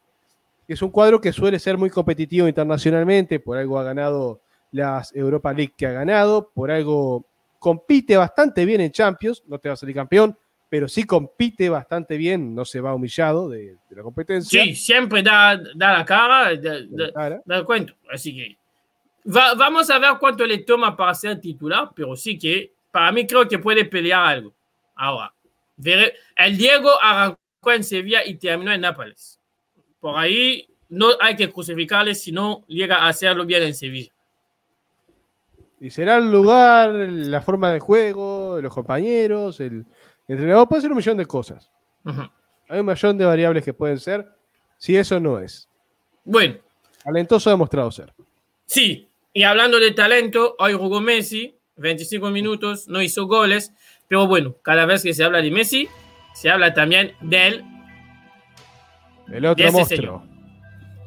[0.69, 4.39] Es un cuadro que suele ser muy competitivo internacionalmente, por algo ha ganado
[4.71, 7.25] las Europa League que ha ganado, por algo
[7.59, 10.37] compite bastante bien en Champions, no te va a salir campeón,
[10.71, 14.63] pero sí compite bastante bien, no se va humillado de, la competencia.
[14.63, 17.93] Sí, siempre da, da la cara, da, el cuento.
[18.10, 18.57] Así que
[19.25, 23.45] vamos a ver cuánto le toma para ser titular, pero sí que para mí creo
[23.49, 24.53] que puede pelear algo.
[24.95, 25.34] Ahora,
[26.38, 29.41] el Diego arrancó en Sevilla y terminó en Nápoles.
[29.99, 34.13] Por ahí no hay que crucificarle si no llega a hacerlo bien en Sevilla.
[35.81, 39.86] Y será el lugar, la forma de juego, los compañeros, el,
[40.31, 41.71] entrenador puede ser un millón de cosas.
[42.69, 44.27] Hay un millón de variables que pueden ser
[44.77, 45.69] si eso no es.
[46.23, 46.55] Bueno.
[47.03, 48.13] Talentoso ha demostrado ser.
[48.65, 53.73] Sí, y hablando de talento, hoy jugó Messi, 25 minutos, no hizo goles,
[54.07, 55.89] pero bueno, cada vez que se habla de Messi,
[56.33, 57.65] se habla también de él.
[59.31, 60.23] El otro monstruo.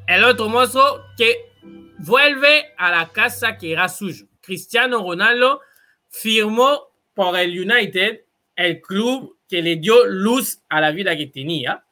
[0.06, 1.52] El otro monstruo que
[1.98, 4.26] vuelve a la casa que era suyo.
[4.40, 5.60] Cristiano Ronaldo
[6.08, 8.20] firmó por el United
[8.56, 11.84] el club que le dio luz a la vida que tenía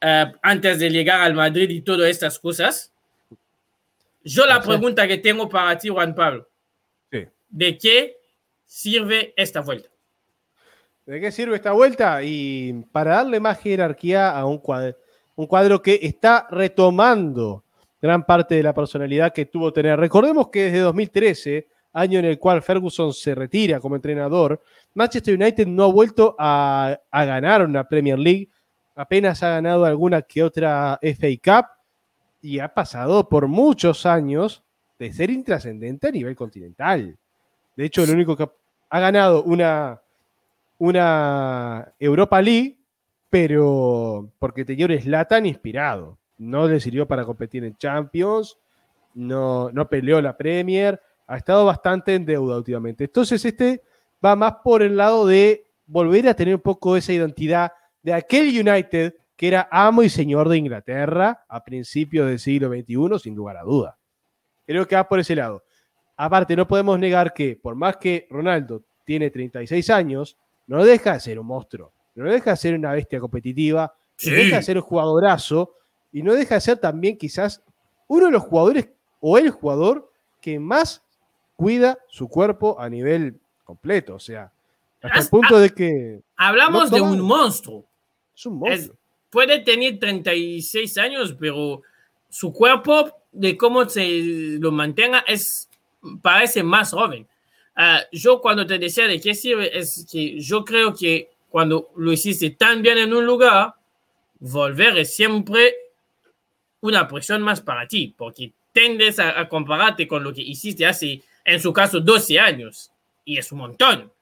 [0.00, 2.92] eh, antes de llegar al Madrid y todas estas cosas.
[4.24, 6.48] Yo la pregunta que tengo para ti, Juan Pablo,
[7.48, 8.16] ¿de qué
[8.64, 9.88] sirve esta vuelta?
[11.06, 12.22] ¿De qué sirve esta vuelta?
[12.22, 14.96] Y para darle más jerarquía a un cuadro,
[15.34, 17.64] un cuadro que está retomando
[18.00, 19.98] gran parte de la personalidad que tuvo tener.
[19.98, 24.60] Recordemos que desde 2013, año en el cual Ferguson se retira como entrenador,
[24.94, 28.50] Manchester United no ha vuelto a, ganar una Premier League,
[28.94, 31.66] apenas ha ganado alguna que otra FA Cup
[32.40, 34.62] y ha pasado por muchos años
[34.98, 37.16] de ser intrascendente a nivel continental.
[37.76, 38.48] De hecho, el único que
[38.90, 40.00] ha ganado una,
[40.78, 42.78] una Europa League,
[43.30, 46.18] pero porque tenía un Slatan inspirado.
[46.36, 48.58] No le sirvió para competir en Champions,
[49.14, 53.04] no, no peleó la Premier, ha estado bastante en deuda últimamente.
[53.04, 53.82] Entonces, este
[54.24, 58.48] va más por el lado de volver a tener un poco esa identidad de aquel
[58.48, 63.56] United que era amo y señor de Inglaterra a principios del siglo XXI, sin lugar
[63.56, 63.98] a duda.
[64.64, 65.64] Creo que va por ese lado.
[66.16, 71.20] Aparte, no podemos negar que, por más que Ronaldo tiene 36 años, no deja de
[71.20, 73.92] ser un monstruo, no deja de ser una bestia competitiva,
[74.24, 75.74] no deja de ser un jugadorazo
[76.12, 77.62] y no deja de ser también quizás
[78.06, 78.88] uno de los jugadores
[79.20, 81.02] o el jugador que más
[81.56, 83.40] cuida su cuerpo a nivel
[83.72, 84.52] completo, o sea,
[85.00, 86.20] hasta el punto de que...
[86.36, 87.86] Hablamos de un monstruo.
[88.36, 88.96] Es un monstruo.
[89.30, 91.82] puede tener 36 años, pero
[92.28, 95.70] su cuerpo, de cómo se lo mantenga, es,
[96.20, 97.26] parece más joven.
[97.74, 102.12] Ah, yo cuando te decía de qué sirve, es que yo creo que cuando lo
[102.12, 103.74] hiciste tan bien en un lugar,
[104.38, 105.74] volver es siempre
[106.80, 111.60] una presión más para ti, porque tendes a, compararte con lo que hiciste hace, en
[111.60, 112.91] su caso, 12 años,
[113.24, 114.12] y es un montón.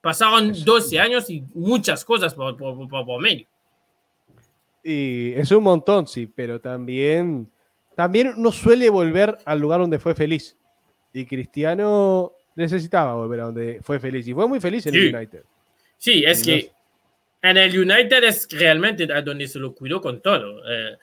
[0.00, 3.46] Pasaron 12 años y muchas cosas por, por, por, medio.
[4.82, 7.48] Y es un montón, sí, pero también,
[7.94, 10.56] también no suele volver al lugar donde fue feliz.
[11.12, 14.26] Y Cristiano necesitaba volver a donde fue feliz.
[14.26, 15.44] Y fue muy feliz en el United.
[15.98, 16.72] Sí, es que
[17.42, 20.62] en el United es realmente a donde se lo cuidó con todo.
[20.68, 20.96] Eh,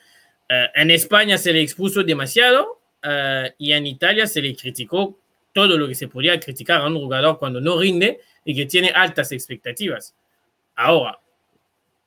[0.49, 5.19] eh, en España se le expuso demasiado eh, y en Italia se le criticó
[5.59, 8.91] todo lo que se podía criticar a un jugador cuando no rinde y que tiene
[8.95, 10.15] altas expectativas.
[10.75, 11.19] Ahora,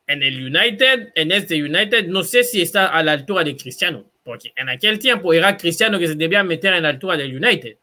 [0.07, 4.05] en el United, en este United, no sé si está a la altura de Cristiano,
[4.25, 7.77] porque en aquel tiempo era Cristiano que se debía meter en la altura del United.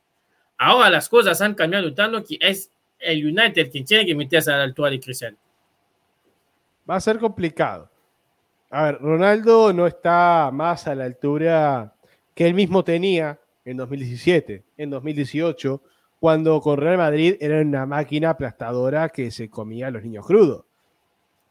[0.58, 4.58] Ahora las cosas han cambiado tanto que es el United quien tiene que meterse a
[4.58, 5.38] la altura de Cristiano.
[6.89, 7.91] Va a ser complicado.
[8.71, 11.93] A ver, Ronaldo no está más a la altura
[12.34, 15.82] que él mismo tenía en 2017, en 2018,
[16.19, 20.65] cuando con Real Madrid era una máquina aplastadora que se comía a los niños crudos.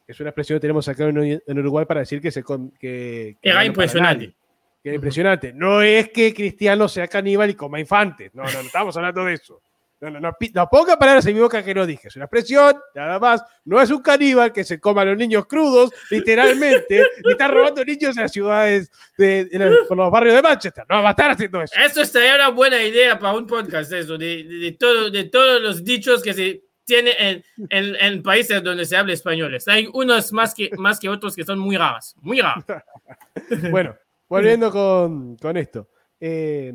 [0.06, 2.42] Es una expresión que tenemos acá en Uruguay para decir que se
[2.78, 4.34] que, era impresionante.
[4.82, 5.52] Que era impresionante.
[5.52, 8.34] No es que Cristiano sea caníbal y coma infantes.
[8.34, 9.60] No, no, no estamos hablando de eso.
[10.00, 12.06] No, no, no, no ponga palabras en mi boca que no dije.
[12.06, 13.42] Es una expresión, nada más.
[13.64, 17.84] No es un caníbal que se coma a los niños crudos, literalmente, y está robando
[17.84, 19.48] niños en las ciudades, de,
[19.90, 20.84] los barrios de Manchester.
[20.88, 21.74] No va a estar haciendo eso.
[21.84, 26.22] Eso estaría una buena idea para un podcast, eso, de, todo, de todos los dichos
[26.22, 29.58] que se tiene en, en, países donde se habla español.
[29.66, 32.64] Hay unos más que, más que otros que son muy raros, muy raros.
[33.72, 33.96] bueno,
[34.28, 35.88] volviendo con, con esto.
[36.20, 36.72] Eh,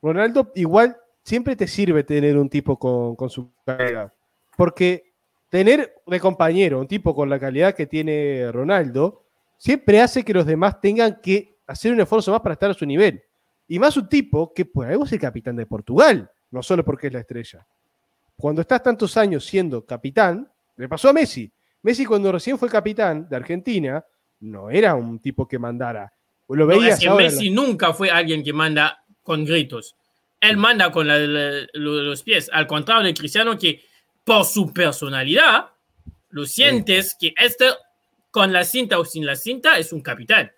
[0.00, 4.12] Ronaldo igual siempre te sirve tener un tipo con, su calidad.
[4.56, 5.12] Porque
[5.48, 9.24] tener de compañero un tipo con la calidad que tiene Ronaldo
[9.58, 12.84] siempre hace que los demás tengan que hacer un esfuerzo más para estar a su
[12.84, 13.22] nivel.
[13.68, 17.06] Y más un tipo que por algo es el capitán de Portugal, no solo porque
[17.06, 17.66] es la estrella.
[18.36, 21.50] Cuando estás tantos años siendo capitán, le pasó a Messi.
[21.82, 24.04] Messi cuando recién fue capitán de Argentina,
[24.40, 26.12] no era un tipo que mandara.
[26.48, 29.96] Lo veías que Messi nunca fue alguien que manda con gritos
[30.42, 33.80] él manda con los pies, al contrario de Cristiano que
[34.24, 35.70] por su personalidad,
[36.30, 37.66] lo sientes que este
[38.30, 40.50] con la cinta o sin la cinta es un capitán.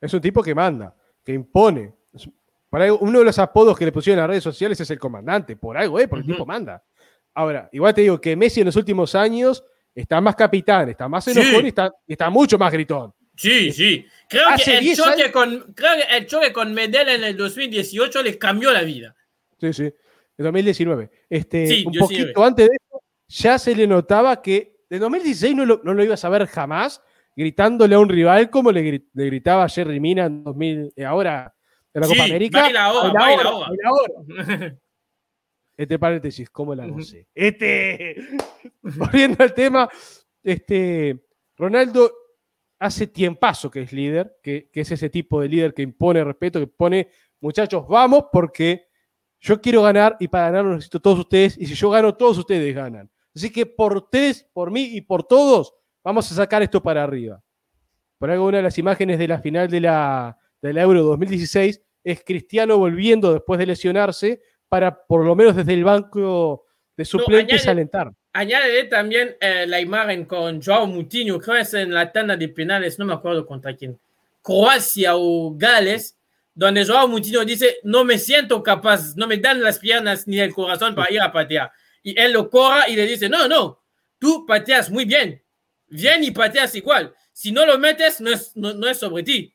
[0.00, 1.92] Es un tipo que manda, que impone.
[2.70, 5.56] Para uno de los apodos que le pusieron en las redes sociales es el comandante,
[5.56, 6.06] por algo, ¿eh?
[6.06, 6.82] Porque el tipo manda.
[7.34, 11.26] Ahora, igual te digo que Messi en los últimos años está más capitán, está más
[11.26, 13.12] enojón y, está, está mucho más gritón.
[13.34, 14.06] Sí, sí.
[14.28, 18.38] Creo que, el choque con, creo que el choque con Medel en el 2018 le
[18.38, 19.16] cambió la vida.
[19.58, 19.84] Sí, sí.
[19.84, 21.10] En 2019.
[21.30, 25.80] Este, un poquito antes de eso, ya se le notaba que de 2016 no lo,
[25.82, 27.02] no lo ibas a ver jamás
[27.34, 31.54] gritándole a un rival como le, gritaba a Jerry Mina en 2000, eh, ahora
[31.94, 32.62] en la Copa América.
[32.62, 34.76] Baila baila.
[35.78, 37.28] Este paréntesis, ¿cómo la no sé?
[37.32, 38.16] Este,
[38.82, 39.88] volviendo al tema,
[40.42, 41.24] este,
[41.56, 42.12] Ronaldo
[42.78, 46.66] hace tiempazo que es líder, que, es ese tipo de líder que impone respeto, que
[46.66, 47.08] pone,
[47.40, 48.88] muchachos, vamos, porque
[49.40, 52.74] yo quiero ganar y para ganar necesito todos ustedes, y si yo gano, todos ustedes
[52.74, 53.10] ganan.
[53.34, 57.42] Así que por ustedes, por mí y por todos, vamos a sacar esto para arriba.
[58.18, 61.80] Por algo, una de las imágenes de la final de la, de la Euro 2016
[62.02, 66.64] es Cristiano volviendo después de lesionarse para, por lo menos desde el banco
[66.96, 68.12] de suplentes, alentar.
[68.38, 72.48] Añade también eh, la imagen con Joao Moutinho, creo que es en la tanda de
[72.48, 73.98] penales, no me acuerdo contra quién,
[74.40, 76.16] Croacia o Gales,
[76.54, 80.54] donde Joao Moutinho dice, no me siento capaz, no me dan las piernas ni el
[80.54, 81.72] corazón para ir a patear.
[82.00, 83.82] Y él lo corra y le dice, no, no,
[84.20, 85.42] tú pateas muy bien,
[85.88, 87.12] bien y pateas igual.
[87.32, 89.52] Si no lo metes, no es, no, es sobre ti,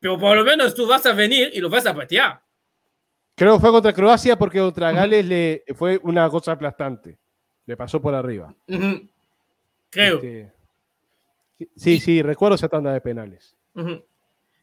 [0.00, 2.40] pero por lo menos tú vas a venir y lo vas a patear.
[3.36, 7.18] Creo que fue contra Croacia porque contra Gales le fue una cosa aplastante.
[7.66, 8.54] Le pasó por arriba.
[9.90, 10.16] Creo.
[10.16, 10.52] Este,
[11.76, 13.56] sí, sí, recuerdo esa tanda de penales.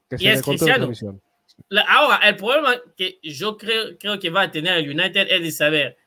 [0.09, 0.91] Que se y es Cristiano.
[1.87, 5.51] ahora, el problema que yo creo, creo que va a tener el United es de
[5.51, 5.97] saber.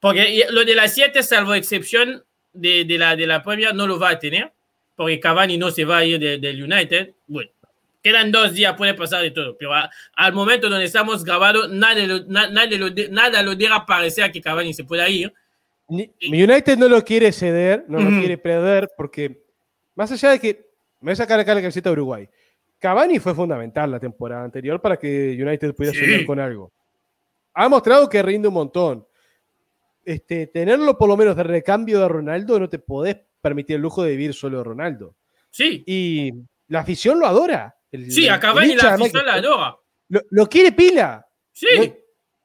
[0.00, 3.98] Porque lo de las siete, salvo excepción de, de, la, de la Premier, no lo
[3.98, 4.52] va a tener.
[4.96, 7.14] Porque Cavani no se va a ir del United.
[7.26, 7.50] Bueno,
[8.02, 9.56] quedan dos días, puede pasar de todo.
[9.56, 9.72] Pero
[10.16, 14.74] al momento donde estamos grabados, nada, lo, nada, lo, nada lo deja parecer que Cavani
[14.74, 15.32] se pueda ir.
[15.88, 19.44] Mi United no lo quiere ceder, no lo quiere perder, porque
[19.94, 20.70] más allá de que
[21.00, 22.28] me voy a sacar acá la camiseta de Uruguay,
[22.78, 26.72] Cavani fue fundamental la temporada anterior para que United pudiera seguir con algo.
[27.54, 29.06] Ha mostrado que rinde un montón.
[30.04, 34.02] este, tenerlo por lo menos de recambio de Ronaldo, no te podés permitir el lujo
[34.02, 35.14] de vivir solo de Ronaldo.
[35.50, 35.84] Sí.
[35.86, 36.32] Y
[36.68, 37.76] la afición lo adora.
[37.90, 39.76] El, sí, a Cavani la afición la adora.
[40.08, 41.24] Lo, lo, quiere pila.
[41.52, 41.94] Sí.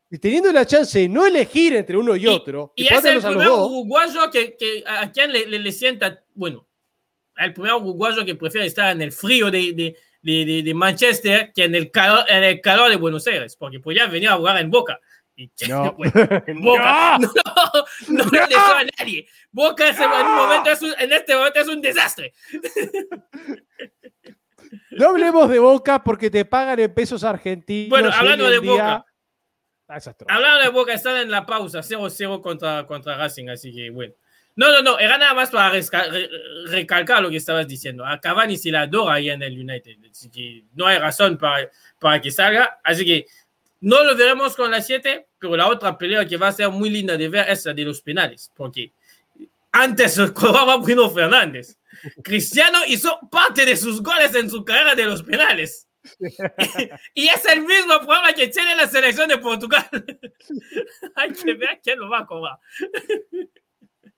[0.10, 2.74] Y teniendo la chance de no elegir entre uno y, y otro.
[2.76, 6.68] Y, es el primer uruguayo que, que, a quien le, le, le, sienta, bueno,
[7.36, 11.66] el primer uruguayo que prefiere estar en el frío de, de, de, de Manchester que
[11.66, 14.72] en el, calor, en el calor de Buenos Aires, porque podía venir a jugar en
[14.72, 14.99] Boca.
[15.36, 15.95] Y, no.
[15.95, 16.12] Pues,
[16.55, 17.28] Boca no,
[18.08, 19.28] no, no le deseo a nadie.
[19.51, 22.34] Boca es, en, un momento es un, en este momento es un desastre.
[24.91, 27.89] No hablemos de Boca porque te pagan en pesos argentinos.
[27.89, 29.05] Bueno, hablando de Boca.
[29.90, 34.14] Ah, hablando de Boca, están en la pausa, 0-0 contra, contra Racing, así que bueno.
[34.58, 35.82] No, no, no, era nada más para re
[36.66, 38.04] recalcar lo que estabas diciendo.
[38.04, 41.70] A Cavani se la adora ahí en el United, así que no hay razón para,
[42.00, 42.80] para que salga.
[42.84, 43.28] Así que
[43.82, 46.90] no lo veremos con la 7, pero la otra pelea que va a ser muy
[46.90, 48.92] linda de ver es la de los penales, porque
[49.72, 51.78] antes cobraba Bruno Fernández.
[52.24, 55.87] Cristiano hizo parte de sus goles en su carrera de los penales.
[57.14, 59.88] y es el mismo problema que tiene la selección de Portugal.
[61.16, 62.60] Hay que ver quién lo va a cobrar.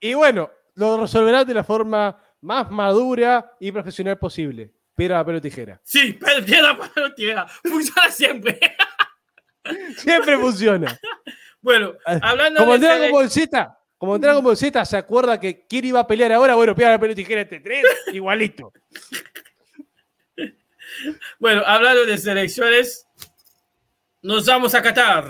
[0.00, 4.72] y bueno, lo resolverán de la forma más madura y profesional posible.
[4.94, 5.80] Piedra, papel o tijera.
[5.82, 7.46] Sí, piedra, papel o tijera.
[7.46, 8.60] Funciona siempre.
[9.96, 10.98] siempre funciona.
[11.60, 12.86] Bueno, hablando como de.
[12.86, 16.32] Dragon Ball Z, como en Dragon Ball Z, ¿se acuerda que quién iba a pelear
[16.32, 16.54] ahora?
[16.54, 18.72] Bueno, piedra, papel o tijera este tren, igualito.
[21.38, 23.06] Bueno, hablando de selecciones,
[24.22, 25.26] nos vamos a Qatar.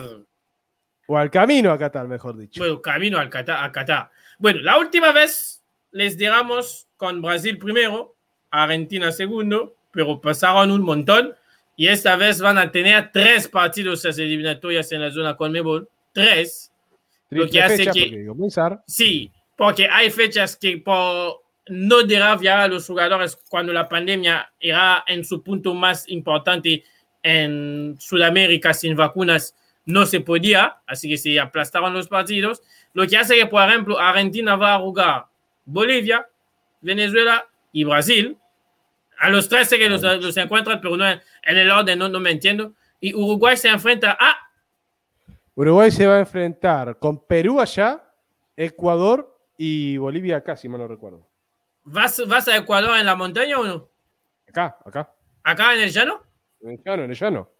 [1.06, 2.60] O al camino a Qatar, mejor dicho.
[2.60, 4.10] Bueno, camino al Qatar, a Qatar.
[4.38, 8.16] Bueno, la última vez les llegamos con Brasil primero,
[8.50, 11.34] Argentina segundo, pero pasaron un montón.
[11.76, 15.88] Y esta vez van a tener tres partidos eliminatorias en la zona Conmebol.
[16.12, 16.70] Tres.
[17.28, 18.26] Triple lo que hace que.
[18.26, 18.82] porque.
[18.86, 21.39] Sí, porque hay fechas que por
[21.70, 26.84] no dejar viajar a los jugadores cuando la pandemia era en su punto más importante
[27.22, 29.54] en Sudamérica sin vacunas,
[29.84, 32.62] no se podía, así que se aplastaron los partidos.
[32.92, 35.26] Lo que hace que, por ejemplo, Argentina va a jugar
[35.64, 36.26] Bolivia,
[36.80, 38.36] Venezuela y Brasil.
[39.18, 42.30] A los tres que los, los encuentran, pero no en el orden, no, no me
[42.30, 42.74] entiendo.
[43.00, 44.36] Y Uruguay se enfrenta a
[45.54, 48.02] Uruguay se va a enfrentar con Perú allá,
[48.56, 51.29] Ecuador y Bolivia acá, si mal no recuerdo.
[51.84, 53.88] ¿Vas, ¿Vas a Ecuador en la montaña o no?
[54.48, 55.12] Acá, acá.
[55.42, 56.22] ¿Acá en el llano?
[56.60, 57.50] En el llano, en el llano.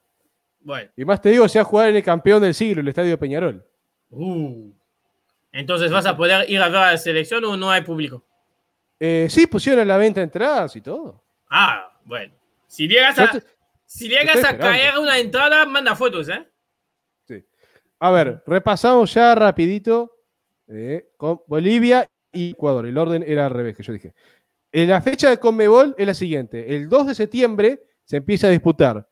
[0.60, 0.90] Bueno.
[0.96, 3.18] Y más te digo, se va a jugar en el campeón del siglo, el Estadio
[3.18, 3.64] Peñarol.
[4.10, 4.70] Uh.
[5.52, 8.24] Entonces, ¿vas a poder ir a ver a la selección o no hay público?
[8.98, 11.24] Eh, sí, pusieron a la venta entradas y todo.
[11.48, 12.34] Ah, bueno.
[12.66, 13.42] Si llegas a, te-
[13.86, 16.46] si llegas a caer una entrada, manda fotos, ¿eh?
[17.26, 17.44] Sí.
[17.98, 20.18] A ver, repasamos ya rapidito
[20.68, 22.86] eh, con Bolivia y Ecuador.
[22.86, 24.14] El orden era al revés que yo dije.
[24.72, 26.74] En la fecha de Conmebol es la siguiente.
[26.76, 29.08] El 2 de septiembre se empieza a disputar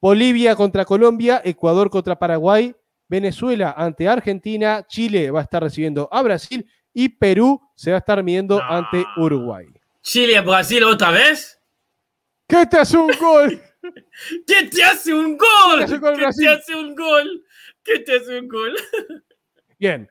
[0.00, 2.74] Bolivia contra Colombia, Ecuador contra Paraguay,
[3.08, 8.00] Venezuela ante Argentina, Chile va a estar recibiendo a Brasil y Perú se va a
[8.00, 8.64] estar midiendo No.
[8.64, 9.66] ante Uruguay.
[10.02, 11.60] Chile, Brasil otra vez.
[12.48, 13.60] ¿Qué te hace un gol?
[14.46, 15.86] ¿Qué te hace un gol?
[15.86, 17.44] ¿Qué te hace un gol, ¿Qué te hace un gol?
[17.84, 18.76] ¿Qué te hace un gol?
[19.78, 20.08] Bien.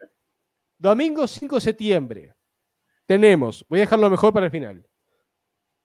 [0.78, 2.34] Domingo 5 de septiembre.
[3.06, 4.84] Tenemos, voy a dejarlo mejor para el final.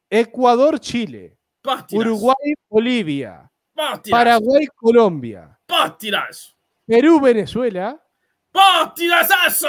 [0.09, 1.37] Ecuador-Chile.
[1.63, 2.07] Partidas.
[2.07, 3.51] Uruguay-Bolivia.
[3.75, 4.19] Partidas.
[4.19, 5.59] Paraguay-Colombia.
[5.67, 6.57] Partidas.
[6.87, 8.01] Perú-Venezuela.
[8.51, 9.69] Partidasazo.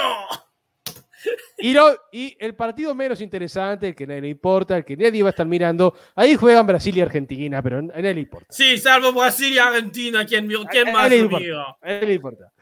[1.58, 5.22] Y, lo- y el partido menos interesante, el que nadie le importa, el que nadie
[5.22, 5.94] va a estar mirando.
[6.16, 8.46] Ahí juegan Brasil y Argentina, pero a nadie le importa.
[8.50, 10.26] Sí, salvo Brasil y Argentina.
[10.26, 11.76] ¿Quién, quién A- a más nadie importa.
[11.80, 12.52] A nadie le importa.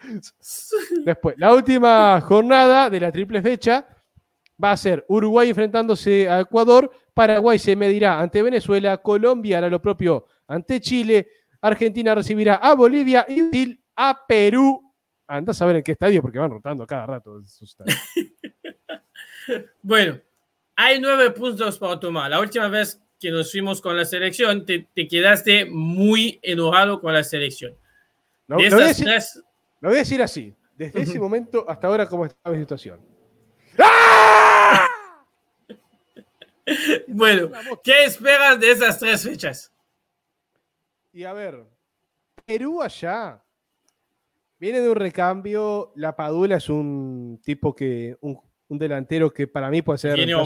[1.04, 3.86] Después, la última jornada de la triple fecha
[4.62, 9.80] va a ser Uruguay enfrentándose a Ecuador, Paraguay se medirá ante Venezuela, Colombia hará lo
[9.80, 11.28] propio ante Chile,
[11.60, 14.94] Argentina recibirá a Bolivia y Brasil a Perú.
[15.26, 17.40] Anda a saber en qué estadio porque van rotando cada rato.
[19.82, 20.20] Bueno,
[20.76, 22.30] hay nueve puntos para tomar.
[22.30, 27.12] La última vez que nos fuimos con la selección, te, te quedaste muy enojado con
[27.12, 27.74] la selección.
[28.46, 29.42] Lo, De lo voy a esas decir, tres,
[29.80, 30.54] lo voy a decir así.
[30.76, 33.00] Desde ese momento hasta ahora, ¿cómo está mi situación?
[33.82, 34.86] ¡Ah!
[37.08, 37.50] bueno,
[37.82, 39.72] ¿qué esperas de esas tres fechas?
[41.12, 41.64] Y a ver,
[42.44, 43.42] Perú allá
[44.58, 45.92] viene de un recambio.
[45.96, 50.14] La Padula es un tipo que, un, un delantero que para mí puede ser.
[50.14, 50.38] Tiene de-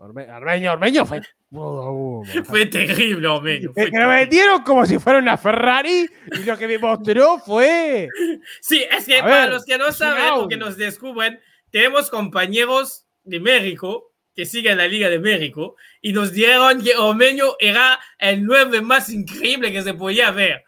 [0.00, 0.34] Omeño.
[0.34, 1.20] Ormeño, Ormeño fue.
[2.44, 3.72] fue terrible, Ormeño.
[3.74, 8.08] que lo vendieron como si fuera una Ferrari y lo que me mostró fue.
[8.60, 11.38] Sí, es que para los que no saben o que nos descubren,
[11.70, 17.56] tenemos compañeros de México que siguen la Liga de México y nos dijeron que Ormeño
[17.58, 20.64] era el 9 más increíble que se podía ver.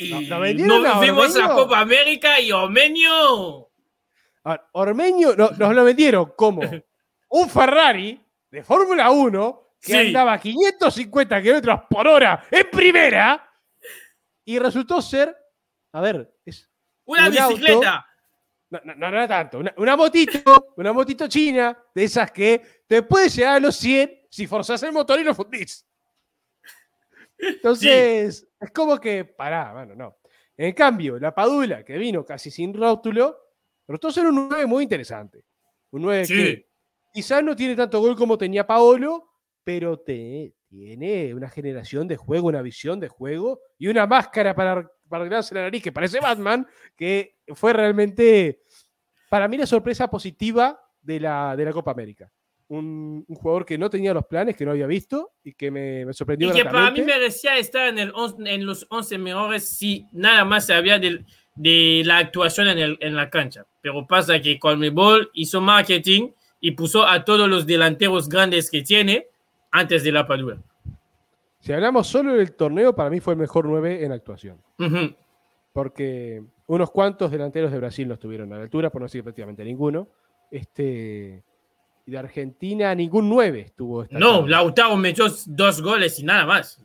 [0.00, 0.12] y
[0.56, 3.68] no, vimos la Copa América y Ormeño.
[4.72, 6.62] Ormeño nos lo vendieron como
[7.28, 8.20] un Ferrari
[8.50, 13.48] de Fórmula 1 que andaba a 550 kilómetros por hora en primera
[14.44, 15.36] y resultó ser,
[15.92, 16.68] a ver, es
[17.04, 18.06] una bicicleta.
[18.70, 23.28] no, no, no, no, tanto, una, motito, una motito china, de esas que te puede
[23.28, 25.86] llegar a los 100 si forzas el motor y lo fundís.
[27.38, 30.18] Entonces, es como que, pará, bueno, no.
[30.56, 33.38] En cambio, la Padula, que vino casi sin rótulo,
[33.86, 35.44] resultó ser un 9 muy interesante.
[35.90, 36.67] Un 9 que
[37.18, 39.28] Quizás no tiene tanto gol como tenía Paolo,
[39.64, 45.24] pero tiene una generación de juego, una visión de juego y una máscara para, para
[45.24, 46.64] la nariz que parece Batman,
[46.96, 48.62] que fue realmente,
[49.28, 52.30] para mí, la sorpresa positiva de la, de la Copa América.
[52.68, 56.12] Un, jugador que no tenía los planes, que no había visto y que me, me
[56.12, 56.50] sorprendió.
[56.50, 58.12] Y que para mí merecía estar en, el
[58.46, 61.24] en los 11 mejores si nada más se había de,
[61.56, 63.66] de la actuación en, el, en la cancha.
[63.80, 66.28] Pero pasa que Colmebol hizo marketing
[66.60, 69.26] y puso a todos los delanteros grandes que tiene
[69.70, 70.58] antes de la Padula.
[71.60, 74.58] Si hablamos solo del torneo, para mí fue el mejor 9 en actuación.
[75.72, 79.64] Porque unos cuantos delanteros de Brasil no estuvieron a la altura, por no decir prácticamente
[79.64, 80.08] ninguno.
[80.50, 81.42] Este,
[82.06, 84.06] y de Argentina, ningún 9 estuvo.
[84.10, 86.80] No, Lautaro metió dos goles y nada más.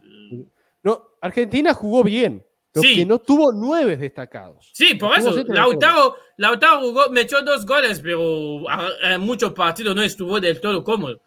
[0.84, 2.44] No, Argentina jugó bien
[2.82, 4.70] que no tuvo nueve destacados.
[4.74, 5.44] Sí, por eso.
[5.48, 8.64] Lautaro, Lautaro metió dos goles, pero
[9.04, 11.22] en muchos partidos no estuvo del todo cómodo.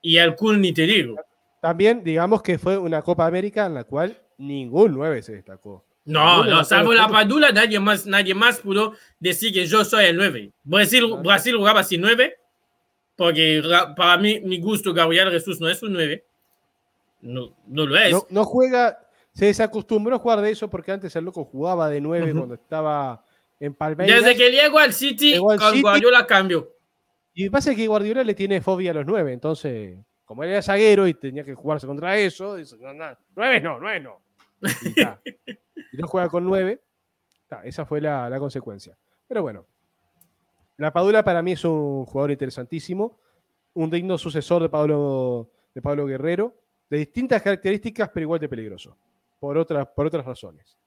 [0.00, 1.16] Y el Kun ni te digo.
[1.60, 5.84] También, digamos que fue una Copa América en la cual ningún nueve se destacó.
[6.04, 10.16] No, no, salvo la Padula, nadie más, nadie más pudo decir que yo soy el
[10.16, 10.52] 9.
[10.64, 12.36] Brasil, Brasil jugaba sin 9,
[13.14, 13.62] porque
[13.96, 16.24] para mí, mi gusto, Gabriel Jesús no es un 9.
[17.20, 18.16] No, no lo es.
[18.30, 18.98] no juega,
[19.32, 23.24] se desacostumbró a jugar de eso porque antes el loco jugaba de 9 cuando estaba
[23.58, 24.22] en Palmeiras.
[24.22, 26.70] Desde que llegó al City, con Guardiola cambió.
[27.32, 31.08] Y pasa que Guardiola le tiene fobia a los 9, entonces, como él era zaguero
[31.08, 34.20] y tenía que jugarse contra eso, dice, no, no, 9 no, 9 no.
[35.92, 36.80] Y, no juega con 9.
[37.64, 38.96] esa fue la, la consecuencia.
[39.26, 39.64] Pero bueno,
[40.76, 43.18] la Padula para mí es un jugador interesantísimo,
[43.72, 46.54] un digno sucesor de Pablo, de Pablo Guerrero,
[46.90, 48.94] de distintas características, pero igual de peligroso
[49.42, 50.78] por otras, por otras razones.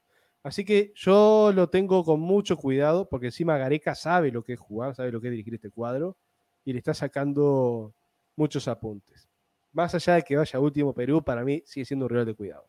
[0.42, 4.60] Así que yo lo tengo con mucho cuidado, porque encima Gareca sabe lo que es
[4.62, 6.16] jugar, sabe lo que es dirigir este cuadro,
[6.64, 7.94] y le está sacando
[8.38, 9.28] muchos apuntes.
[9.74, 12.66] Más allá de que vaya último Perú, para mí sigue siendo un rival de cuidado.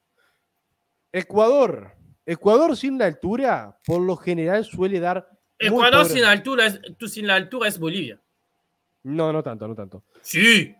[1.12, 1.92] Ecuador.
[2.26, 5.30] Ecuador sin la altura, por lo general suele dar.
[5.56, 6.64] Ecuador sin la altura,
[6.98, 8.20] tú sin la altura es Bolivia.
[9.04, 10.02] No, no tanto, no tanto.
[10.20, 10.74] Sí.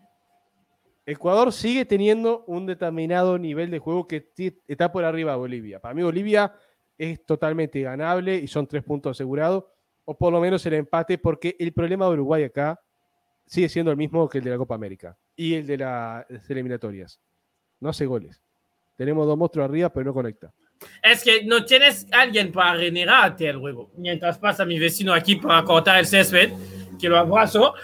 [1.07, 4.28] Ecuador sigue teniendo un determinado nivel de juego que
[4.66, 5.80] está por arriba de Bolivia.
[5.80, 6.52] Para mí Bolivia
[6.98, 9.64] es totalmente ganable y son tres puntos asegurados,
[10.04, 12.80] o por lo menos el empate, porque el problema de Uruguay acá
[13.46, 17.20] sigue siendo el mismo que el de la Copa América y el de las eliminatorias.
[17.78, 18.42] No hace goles.
[18.96, 20.52] Tenemos dos monstruos arriba, pero no conecta.
[21.02, 23.90] Es que no tienes alguien para renegarte el juego.
[23.96, 26.52] Mientras pasa mi vecino aquí para cortar el césped,
[26.99, 27.74] que lo abrazo.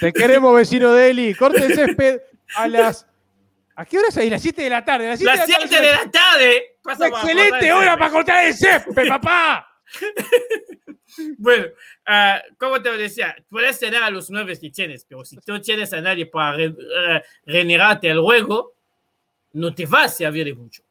[0.00, 1.34] Te queremos, vecino de Eli.
[1.34, 2.20] Corte el césped
[2.56, 3.06] a las.
[3.74, 4.28] ¿A qué hora es ahí?
[4.28, 5.08] Las 7 de la tarde.
[5.08, 6.76] Las 7 de, la tarde.
[6.84, 9.68] excelente hora para cortar el césped, papá.
[11.38, 11.66] bueno,
[12.08, 15.92] uh, como te decía, puedes tener a los nueve que tienes, pero si no tienes
[15.92, 18.74] a nadie para re, uh, renegarte el juego,
[19.52, 20.82] no te va a servir de mucho.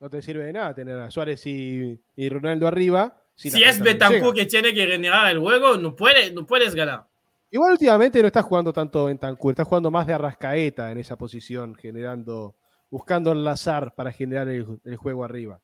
[0.00, 4.34] No te sirve de nada tener a Suárez y, y Ronaldo arriba si, es Betancourt
[4.34, 7.06] que tiene que generar el juego, no, puede, no puedes ganar.
[7.50, 11.74] Igual últimamente no está jugando tanto Betancourt, está jugando más de Arrascaeta en esa posición,
[11.74, 12.56] generando,
[12.90, 15.60] buscando enlazar para generar el, juego arriba.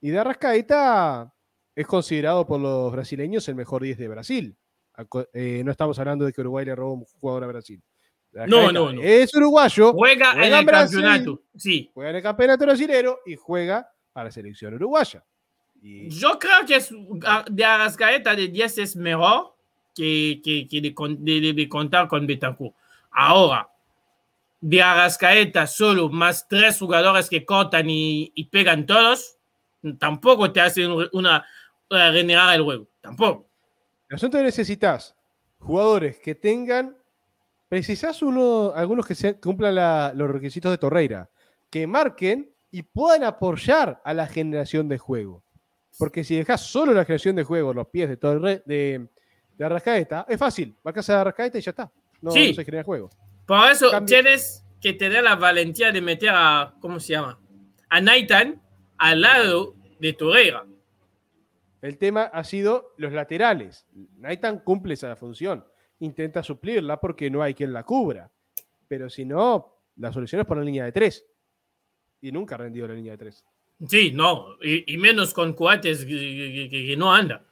[0.00, 1.34] Y de Arrascaeta
[1.74, 4.56] es considerado por los brasileños el mejor 10 de Brasil.
[5.34, 7.82] Eh, no estamos hablando de que Uruguay le robó un jugador a Brasil.
[8.46, 9.02] No, no, no.
[9.02, 9.92] Es uruguayo.
[9.92, 11.42] Juega, en el campeonato.
[11.56, 11.90] Sí.
[11.92, 15.24] Juega en el campeonato brasileño y juega para la selección uruguaya.
[15.82, 16.90] Yo creo que es,
[17.50, 19.54] de Arrascaeta de 10 es mejor
[19.94, 22.74] que, que, que de, de, contar con Betancourt.
[23.10, 23.68] Ahora,
[24.60, 29.36] de Arrascaeta solo más tres jugadores que cortan y, y pegan todos,
[29.98, 31.44] tampoco te hacen una,
[31.90, 32.88] una generar el juego.
[33.00, 33.48] Tampoco.
[34.08, 35.14] Nosotros necesitas
[35.58, 36.96] jugadores que tengan
[37.68, 41.28] precisás uno, algunos que se, cumplan la- los requisitos de Torreira,
[41.70, 45.42] que marquen y puedan apoyar a la generación de juego.
[45.98, 49.08] Porque si dejas solo la generación de juego los pies de Torre, de,
[49.56, 51.90] de Arrascaeta, es fácil, marcas a Arrascaeta y ya está.
[52.20, 52.48] No, Sí.
[52.48, 53.10] no se genera juego.
[53.46, 54.06] Por eso Cambio.
[54.22, 57.38] tienes que tener la valentía de meter a, ¿cómo se llama?
[57.88, 58.60] A Nathan
[58.98, 60.64] al lado de Torreira.
[61.82, 63.86] El tema ha sido los laterales.
[64.18, 65.64] Nathan cumple esa función.
[66.00, 68.30] Intenta suplirla porque no hay quien la cubra.
[68.88, 71.24] Pero si no, la solución es poner línea de tres.
[72.20, 73.44] Y nunca ha rendido la línea de tres.
[73.88, 77.42] Sí, no, y, y menos con cuates que, que- que- que no anda.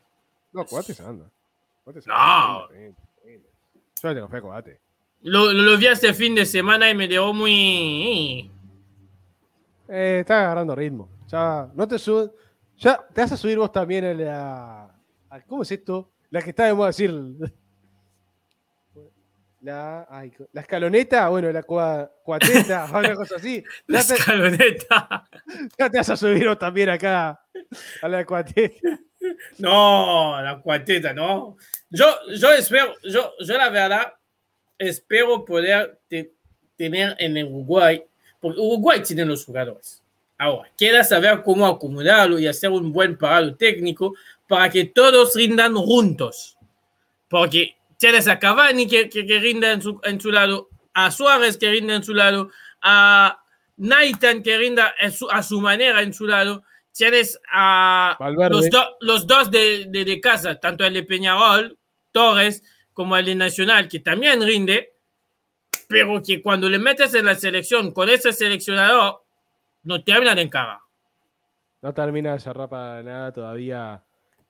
[0.53, 1.31] No, Coates anda.
[1.85, 2.15] Coates No.
[2.15, 2.69] anda.
[2.69, 2.95] Rinde,
[3.25, 3.49] rinde.
[4.03, 4.79] Yo tengo fe a Coates.
[5.23, 8.51] Lo, lo, lo vi este fin de semana y me dejó muy...
[9.89, 11.09] Eh, está agarrando ritmo.
[11.29, 12.33] Ya, no te sub-
[12.79, 14.97] Ya te a subir vos también a la.
[15.31, 16.11] a- ¿Cómo es esto?
[16.31, 17.13] La que está de moda decir.
[19.65, 23.65] La, ay, la escaloneta, bueno, la cua- cuateta, una cosa así.
[23.87, 25.25] La Ya te, escaloneta.
[25.79, 27.41] ya te vas a subir vos también acá
[28.03, 29.01] a la cuateta.
[29.57, 31.57] No, la cuarteta, no.
[31.89, 32.05] Yo,
[32.37, 34.13] yo espero, yo, yo la verdad,
[34.77, 36.35] espero poder te-
[36.77, 38.05] tener en Uruguay,
[38.41, 40.03] porque Uruguay tiene los jugadores.
[40.37, 44.15] Ahora, queda saber cómo acomodarlo y hacer un buen parado técnico
[44.47, 46.59] para que todos rindan juntos.
[47.31, 51.57] Porque tienes a Cavani que, que, que rinda en su, en su lado, a Suárez
[51.57, 52.51] que rinda en su lado,
[52.83, 53.43] a
[53.77, 56.63] Nathan que rinda su- a su manera en su lado.
[56.93, 58.15] Tienes a
[58.51, 61.77] los, do- los dos de, de, de casa, tanto el de Peñarol,
[62.13, 64.93] Torres, como el de Nacional, que también rinde,
[65.89, 69.25] pero que cuando le metes en la selección con ese seleccionador,
[69.83, 70.81] no terminan en cara.
[71.83, 74.03] No termina de cerrar para nada todavía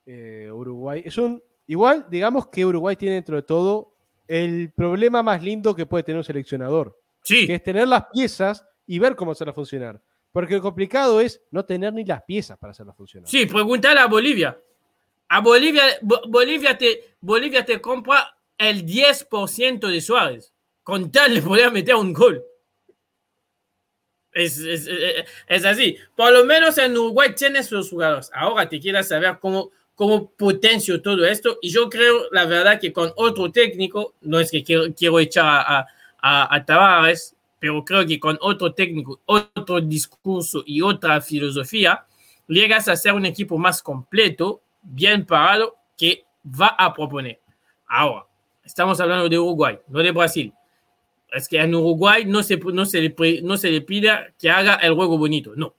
[0.07, 1.03] eh, Uruguay.
[1.05, 1.43] Es un.
[1.67, 3.95] Igual, digamos que Uruguay tiene dentro de todo
[4.29, 6.99] el problema más lindo que puede tener un seleccionador.
[7.23, 10.01] Sí, que es tener las piezas y ver cómo hacerlas funcionar.
[10.33, 13.29] Porque lo complicado es no tener ni las piezas para hacerlas funcionar.
[13.31, 14.59] sí, pregúntale a Bolivia.
[15.29, 20.53] A Bolivia, Bo- Bolivia, te, Bolivia te compra el 10% de Suárez.
[20.83, 22.45] Con tal de poder meter un gol.
[24.33, 25.97] Es, es, es- es así.
[26.17, 28.31] Por lo menos en Uruguay tienes los jugadores.
[28.35, 31.59] Ahora te quieras saber cómo, cómo potencio todo esto.
[31.63, 35.47] Y yo creo, la verdad, que con otro técnico, no es que quiero, quiero echar
[35.47, 35.87] a,
[36.21, 42.05] a, a, Tavares, pero creo que con otro técnico, otro discurso y otra filosofía,
[42.47, 47.41] llegas a ser un equipo más completo, bien parado, que va a proponer.
[47.87, 48.27] Ahora,
[48.65, 50.53] estamos hablando de Uruguay, no de Brasil.
[51.31, 54.77] Es que en Uruguay no se, no se, le, no se le pida que haga
[54.77, 55.75] el juego bonito, no.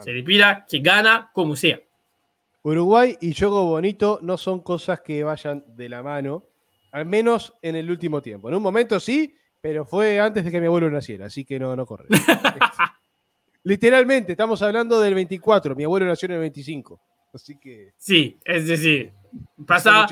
[0.00, 1.80] Se le pida que gana como sea.
[2.62, 6.44] Uruguay y juego bonito no son cosas que vayan de la mano,
[6.92, 8.48] al menos en el último tiempo.
[8.48, 11.74] En un momento sí, pero fue antes de que mi abuelo naciera, así que no,
[11.74, 12.06] no corre.
[13.62, 17.00] Literalmente, estamos hablando del 24, mi abuelo nació en el 25,
[17.34, 17.92] así que...
[17.98, 19.12] Sí, es decir,
[19.66, 20.06] pasaba,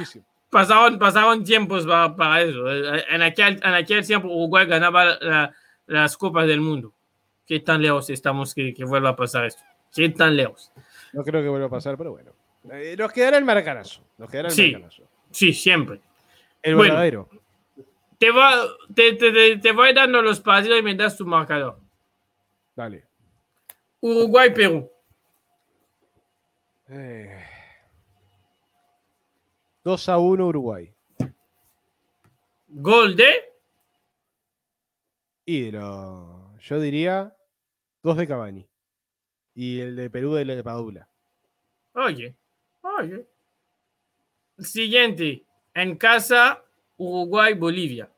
[0.50, 2.70] pasaron, pasaron tiempos para, para eso.
[3.10, 5.54] En aquel, en aquel tiempo Uruguay ganaba la-
[5.86, 6.92] las copas del mundo.
[7.46, 9.62] ¿Qué tan lejos estamos que, que vuelva a pasar esto?
[9.94, 10.70] ¿Qué tan lejos?
[11.14, 12.32] No creo que vuelva a pasar, pero bueno.
[12.72, 14.02] Eh, nos quedará el maracanazo.
[14.18, 14.72] Nos quedará el Sí.
[14.72, 15.08] maracanazo.
[15.30, 16.00] Sí, siempre.
[16.62, 16.94] El Bueno.
[16.94, 17.28] verdadero.
[18.18, 18.50] Te, va,
[18.94, 21.80] te, te, te, te voy dando los partidos y me das tu marcador.
[22.74, 23.06] Dale.
[24.00, 24.90] Uruguay-Perú.
[26.88, 27.44] Eh.
[29.84, 30.92] 2 a 1 Uruguay.
[32.68, 33.44] Gol de
[35.46, 37.34] Y lo- yo diría
[38.02, 38.68] 2 de Cavani.
[39.54, 41.08] Y el de Perú de Padula.
[41.94, 42.36] Oye,
[42.82, 43.26] oye.
[44.58, 45.44] Siguiente.
[45.74, 46.62] En casa,
[46.96, 48.10] Uruguay-Bolivia.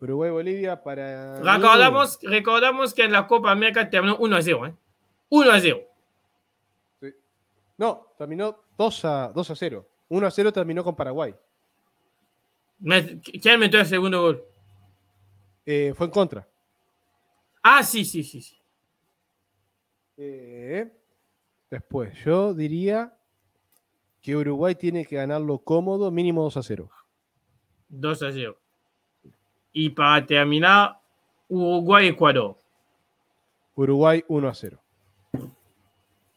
[0.00, 1.40] Uruguay-Bolivia para.
[1.40, 4.66] Recordamos, recordamos que en la Copa América terminó 1 a 0.
[4.66, 4.74] ¿eh?
[5.30, 5.80] 1 a 0.
[7.00, 7.14] Sí.
[7.78, 9.88] No, terminó 2 a, 2 a 0.
[10.08, 11.34] 1 a 0 terminó con Paraguay.
[13.42, 14.44] ¿Quién metió el segundo gol?
[15.64, 16.46] Eh, fue en contra.
[17.62, 18.40] Ah, sí, sí, sí.
[18.40, 18.56] sí.
[20.18, 20.90] Eh,
[21.70, 23.12] después, yo diría
[24.26, 26.90] que Uruguay tiene que ganarlo cómodo, mínimo 2 a 0.
[27.88, 28.58] 2 a 0.
[29.72, 30.98] Y para terminar,
[31.48, 32.56] Uruguay-Ecuador.
[33.76, 34.80] Uruguay 1 a 0.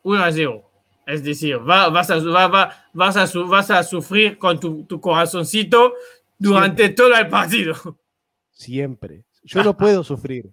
[0.04, 0.72] 1 a 0.
[1.08, 5.02] Es decir, va- vas, a, va- va- vas, a, vas a sufrir con tu, tu
[5.02, 5.94] corazoncito
[6.38, 7.74] durante todo el partido.
[8.52, 9.24] Siempre.
[9.42, 10.48] Yo no puedo sufrir.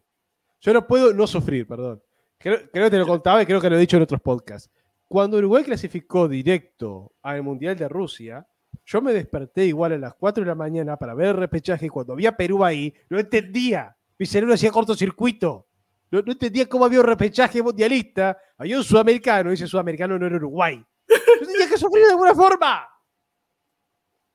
[0.63, 2.03] Yo no puedo no sufrir, perdón.
[2.39, 4.71] Creo, creo que te lo contaba y creo que lo he dicho en otros podcasts.
[5.09, 8.47] Cuando Uruguay clasificó directo al Mundial de Rusia,
[8.85, 11.89] yo me desperté igual a las 4 de la mañana para ver el repechaje y
[11.89, 13.97] cuando vi a Perú ahí, no entendía.
[14.19, 15.67] Mi cerebro hacía cortocircuito.
[16.11, 18.37] No, entendía cómo había un repechaje mundialista.
[18.59, 20.85] Había un sudamericano, ese sudamericano no era Uruguay.
[21.09, 22.89] Yo tenía que sufrir de alguna forma.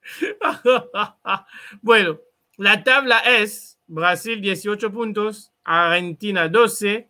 [1.82, 2.20] bueno,
[2.58, 7.10] la tabla es Brasil 18 puntos, Argentina 12,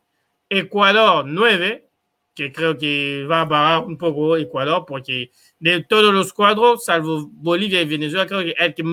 [0.50, 1.91] Ecuador 9,
[2.34, 7.30] que creo que va a bajar un poco Ecuador, porque de todos los cuadros, salvo
[7.32, 8.84] Bolivia y Venezuela, creo que el que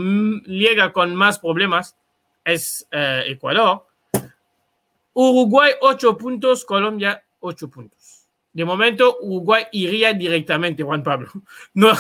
[0.47, 1.97] llega con más problemas
[2.45, 3.86] es eh, Ecuador.
[5.12, 8.28] Uruguay 8 puntos, Colombia 8 puntos.
[8.53, 11.30] De momento, Uruguay iría directamente, Juan Pablo.
[11.74, 11.93] No,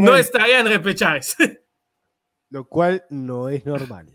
[0.00, 1.36] no estaría en repechajes.
[2.50, 4.08] Lo cual no es normal.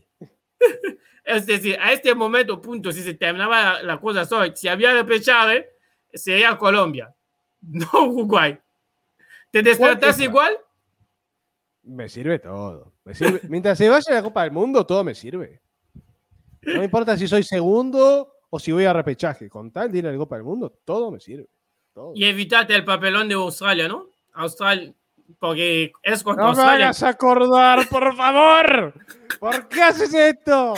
[1.23, 5.69] Es decir, a este momento, punto, si se terminaba la, cosa hoy, si había repechaje,
[6.13, 7.13] sería Colombia,
[7.61, 8.57] no Uruguay.
[9.49, 10.57] ¿Te despertas igual?
[11.83, 12.93] Me sirve todo.
[13.49, 15.61] Mientras se vaya la Copa del Mundo, todo me sirve.
[16.61, 19.49] No me importa si soy segundo o si voy a repechaje.
[19.49, 21.47] Con tal de ir a la Copa del Mundo, todo me sirve.
[22.13, 24.07] Y evitate el papelón de Australia, ¿no?
[24.33, 24.93] Australia,
[25.39, 26.71] porque es contra no Australia.
[26.71, 28.93] No me hagas acordar, por favor.
[29.39, 30.73] ¿Por qué haces esto?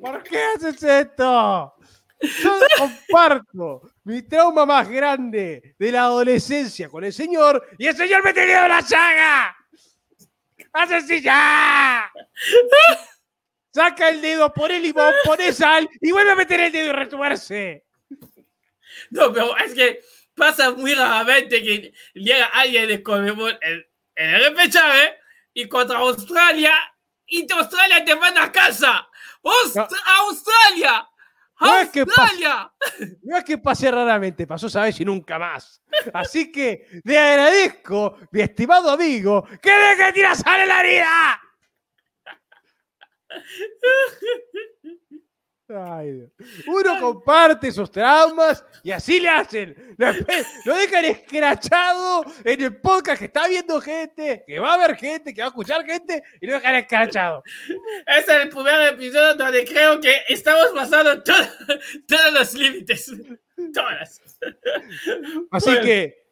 [0.00, 1.74] ¿Por qué haces esto?
[2.20, 8.24] Yo comparto mi trauma más grande de la adolescencia con el señor y el señor
[8.24, 9.56] me tenía la llaga.
[10.72, 12.10] ¡Hace ya!
[13.72, 17.84] Saca el dedo, pone limón, pone sal y vuelve a meter el dedo y retuerce.
[19.10, 20.00] No, pero es que
[20.34, 23.84] pasa muy raramente que llega alguien de Conmebol en,
[24.16, 25.16] el repechaje
[25.52, 26.74] y contra Australia
[27.26, 29.08] y Australia te manda a casa.
[29.42, 31.08] ¡Australia!
[31.64, 32.44] No es, que pase,
[33.22, 35.82] no es que pase raramente, pasó, sabes, y nunca más.
[36.12, 41.40] Así que le agradezco, mi estimado amigo, que deje de tirar sal en la herida.
[45.66, 49.96] Uno comparte esos traumas y así le hacen.
[49.96, 55.32] Lo dejan escrachado en el podcast que está viendo gente, que va a ver gente,
[55.32, 57.42] que va a escuchar gente y lo dejan escrachado.
[58.06, 63.12] es el primer episodio donde creo que estamos pasando todos los límites.
[63.72, 64.20] Todas.
[65.50, 66.23] Así que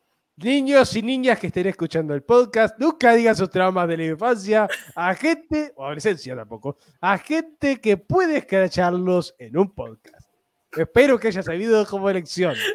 [0.43, 4.69] Niños y niñas que estén escuchando el podcast, nunca digan sus traumas de la infancia
[4.97, 10.29] a gente, o adolescencia tampoco, a gente que puede escracharlos en un podcast.
[10.73, 12.55] Espero que haya sabido como elección.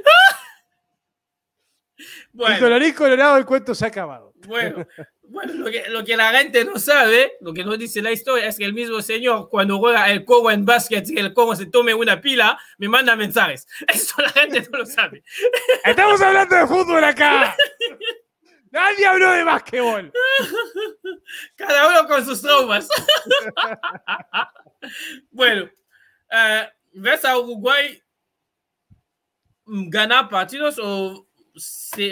[2.31, 2.55] Bueno.
[2.55, 4.26] Y colorín colorado, el cuento se ha acabado.
[4.47, 4.87] Bueno,
[5.23, 5.53] bueno
[5.89, 8.73] lo, que, la gente no sabe, lo que no dice la historia, es que el
[8.73, 12.57] mismo señor, cuando juega el cogo en básquet y el cogo se tome una pila,
[12.77, 13.67] me manda mensajes.
[13.87, 15.23] Eso la gente no lo sabe.
[15.83, 17.55] Estamos hablando de fútbol acá.
[18.71, 20.13] Nadie habló de básquetbol.
[21.55, 22.87] Cada uno con sus traumas.
[25.31, 25.69] bueno,
[26.31, 28.01] uh, ¿ves a Uruguay
[29.65, 31.26] ganar partidos o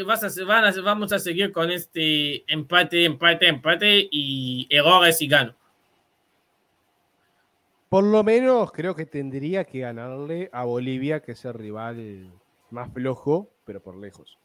[0.06, 5.56] vas a, vamos a seguir con este empate, empate, empate y errores y gano.
[7.90, 12.32] Por lo menos creo que tendría que ganarle a Bolivia, que es el rival
[12.72, 14.38] más flojo, pero por lejos.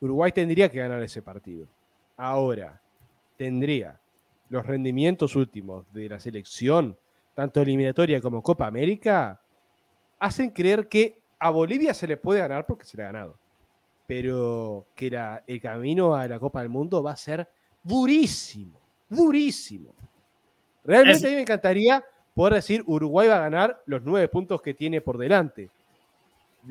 [0.00, 1.66] Uruguay tendría que ganar ese partido.
[2.16, 2.80] Ahora,
[3.36, 3.98] tendría
[4.50, 6.96] los rendimientos últimos de la selección,
[7.34, 9.40] tanto eliminatoria como Copa América,
[10.18, 13.43] hacen creer que a Bolivia se le puede ganar porque se le ha ganado
[14.06, 15.06] pero que
[15.46, 17.48] el camino a la Copa del Mundo va a ser
[17.82, 19.94] durísimo, durísimo.
[20.84, 24.74] Realmente a mí me encantaría poder decir Uruguay va a ganar los nueve puntos que
[24.74, 25.70] tiene por delante.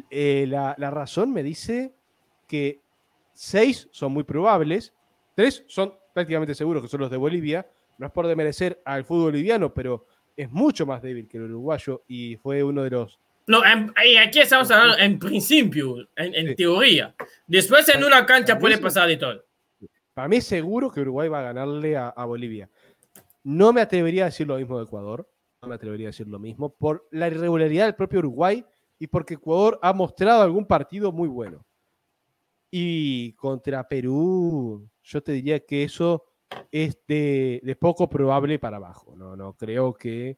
[0.10, 1.94] Eh, la, razón me dice
[2.48, 2.82] que
[3.34, 4.94] seis son muy probables,
[5.36, 7.68] tres son prácticamente seguros que son los de Bolivia.
[7.98, 10.06] No es por demerecer al fútbol boliviano, pero
[10.36, 13.62] es mucho más débil que el uruguayo y fue uno de los no,
[14.22, 17.14] aquí estamos hablando en principio, en, teoría.
[17.46, 19.44] Después en una cancha puede pasar de todo.
[20.14, 22.70] Para mí seguro que Uruguay va a ganarle a, Bolivia.
[23.44, 25.28] No me atrevería a decir lo mismo de Ecuador.
[25.62, 28.64] No me atrevería a decir lo mismo por la irregularidad del propio Uruguay
[29.00, 31.66] y porque Ecuador ha mostrado algún partido muy bueno.
[32.72, 36.26] Y contra Perú, yo te diría que eso
[36.72, 39.16] es de, de poco probable para abajo.
[39.16, 40.38] No, no creo que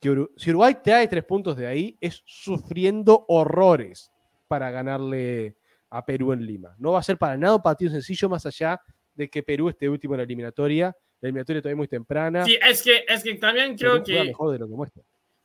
[0.00, 4.12] si Uruguay trae tres puntos de ahí, es sufriendo horrores
[4.46, 5.56] para ganarle
[5.90, 6.74] a Perú en Lima.
[6.78, 8.80] No va a ser para nada un partido sencillo, más allá
[9.14, 10.96] de que Perú esté último en la eliminatoria.
[11.20, 12.44] La eliminatoria todavía muy temprana.
[12.44, 14.24] Sí, es que, es que también creo que.
[14.24, 15.02] Mejor de lo que muestra.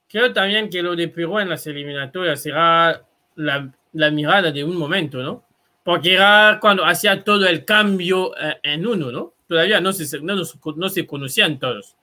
[0.08, 3.04] Creo también que lo de Perú en las eliminatorias será
[3.36, 5.44] la, la mirada de un momento, ¿no?
[5.84, 9.34] Porque era cuando hacía todo el cambio eh, en uno, ¿no?
[9.54, 11.96] todavía no se, no, no se conocían todos.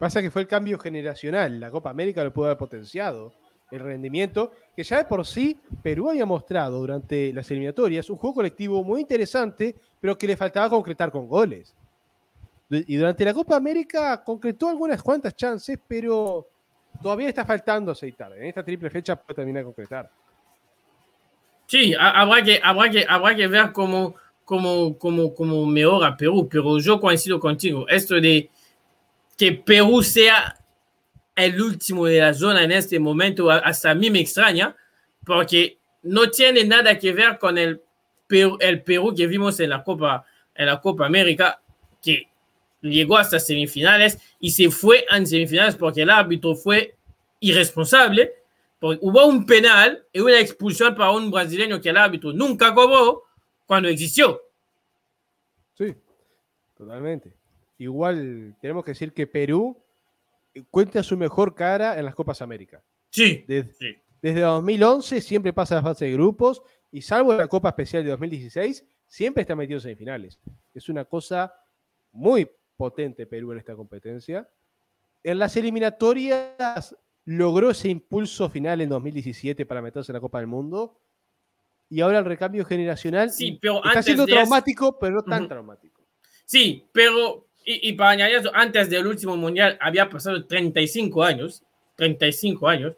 [0.00, 1.60] Pasa que fue el cambio generacional.
[1.60, 3.34] La Copa América lo pudo haber potenciado
[3.70, 8.36] el rendimiento, que ya de por sí Perú había mostrado durante las eliminatorias un juego
[8.36, 11.76] colectivo muy interesante, pero que le faltaba concretar con goles.
[12.70, 16.48] Y durante la Copa América concretó algunas cuantas chances, pero
[17.02, 18.32] todavía está faltando aceitar.
[18.38, 20.10] En esta triple fecha puede terminar de concretar.
[21.66, 24.14] Sí, habrá que, habrá que, habrá que ver cómo,
[24.46, 27.86] cómo, cómo, cómo mejora Perú, pero yo coincido contigo.
[27.86, 28.48] Esto de
[29.40, 30.54] que Perú sea
[31.34, 34.76] el último de la zona en este momento, hasta a mí me extraña,
[35.24, 37.80] porque no tiene nada que ver con el
[38.26, 41.58] Perú, el Perú que vimos en la Copa, en la Copa América,
[42.02, 42.28] que
[42.82, 46.98] llegó hasta semifinales y se fue en semifinales porque el árbitro fue
[47.40, 48.34] irresponsable.
[48.78, 53.22] Porque hubo un penal y una expulsión para un brasileño que el árbitro nunca cobró
[53.64, 54.38] cuando existió.
[55.78, 55.94] Sí,
[56.76, 57.39] totalmente.
[57.80, 59.74] Igual tenemos que decir que Perú
[60.70, 62.84] cuenta su mejor cara en las Copas América.
[63.08, 63.42] Sí.
[63.48, 66.60] Desde, 2011 siempre pasa la fase de grupos
[66.92, 70.38] y salvo la Copa Especial de 2016, siempre está metido en semifinales.
[70.74, 71.54] Es una cosa
[72.12, 74.46] muy potente Perú en esta competencia.
[75.22, 80.48] En las eliminatorias logró ese impulso final en 2017 para meterse en la Copa del
[80.48, 81.00] Mundo.
[81.88, 86.02] Y ahora el recambio generacional sí, pero está siendo traumático, pero no tan traumático.
[86.44, 91.62] Sí, pero y, para añadir eso, antes del último mundial había pasado 35 años,
[91.96, 92.94] 35 años.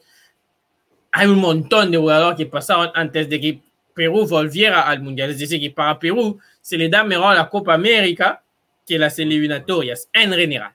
[1.11, 3.61] Hay un montón de jugadores que pasaron antes de que
[3.95, 5.31] Perú volviera al mundial.
[5.31, 8.43] Es decir, que para Perú se le da mejor la Copa América
[8.87, 10.73] que las eliminatorias en general.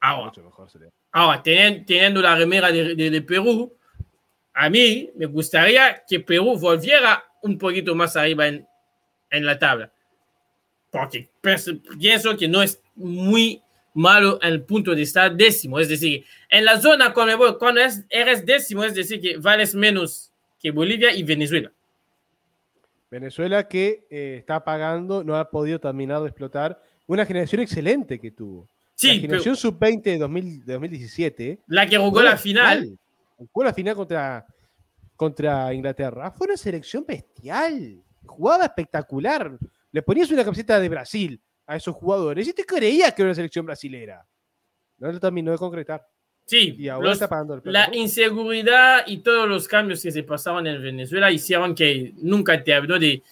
[0.00, 0.32] Ahora,
[1.12, 3.72] ahora teniendo, la remera de, Perú,
[4.54, 8.66] a mí me gustaría que Perú volviera un poquito más arriba en,
[9.30, 9.92] en la tabla
[10.92, 13.62] porque pienso que no es muy
[13.94, 15.80] malo el punto de estar décimo.
[15.80, 17.80] Es decir, en la zona cuando, cuando
[18.10, 20.30] eres décimo, es decir, que vales menos
[20.60, 21.72] que Bolivia y Venezuela.
[23.10, 28.30] Venezuela que eh, está pagando, no ha podido terminar de explotar una generación excelente que
[28.30, 28.68] tuvo.
[28.94, 31.58] Sí, la generación sub-20 de, 2017.
[31.68, 32.98] La que jugó la final.
[33.36, 34.46] Jugó la final contra,
[35.16, 36.30] contra Inglaterra.
[36.30, 37.98] Fue una selección bestial.
[38.26, 39.58] Jugaba espectacular
[39.92, 43.34] le ponías una camiseta de Brasil a esos jugadores y te creías que era una
[43.34, 44.26] selección brasilera.
[44.98, 46.06] No lo terminó de concretar.
[46.44, 50.66] Sí, y ahora está pagando el la inseguridad y todos los cambios que se pasaban
[50.66, 53.22] en Venezuela hicieron que nunca te habló de,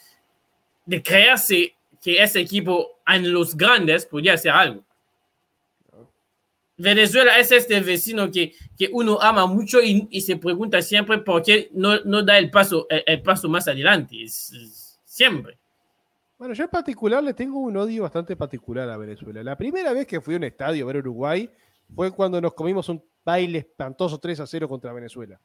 [0.86, 4.84] de creerse que ese equipo en los grandes podía hacer algo.
[6.76, 11.68] Venezuela es este vecino que, que uno ama mucho y, se pregunta siempre por qué
[11.72, 14.16] no, no da el paso, el, paso más adelante.
[15.04, 15.59] siempre.
[16.40, 19.42] Bueno, yo en particular le tengo un odio bastante particular a Venezuela.
[19.42, 21.50] La primera vez que fui a un estadio a ver Uruguay
[21.94, 25.38] fue cuando nos comimos un baile espantoso 3 a 0 contra Venezuela.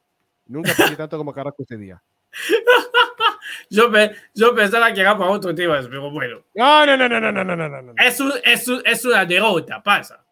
[0.46, 2.02] Nunca pensé tanto como Carrasco este día.
[3.70, 3.92] yo,
[4.34, 6.46] yo, pensaba que era para otro tema, pero bueno.
[6.54, 7.82] No, no, no, no, no, no, no, no.
[7.82, 7.94] no.
[7.98, 10.24] Es, es, es una derrota, pasa.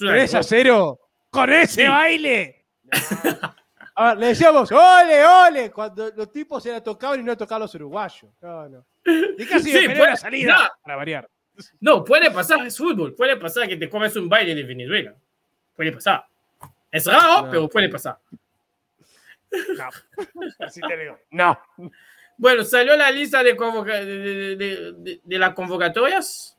[0.00, 1.00] 3 a 0
[1.30, 2.66] con ese baile.
[4.00, 7.60] A ver, le decíamos, ole, ole, cuando los tipos se la tocaban y no tocaban
[7.60, 8.30] los uruguayos.
[8.40, 8.86] No, no.
[9.04, 11.28] Y casi sí, puede, salida para variar.
[11.80, 13.14] No, puede pasar, es fútbol.
[13.14, 15.14] Puede pasar que te comes un baile de Venezuela.
[15.76, 16.24] Puede pasar.
[16.90, 18.18] Es raro, pero puede pasar.
[19.50, 19.88] No.
[20.60, 21.18] Así te digo.
[21.32, 21.58] No.
[22.38, 26.56] Bueno, salió la lista de, de, de, las convocatorias.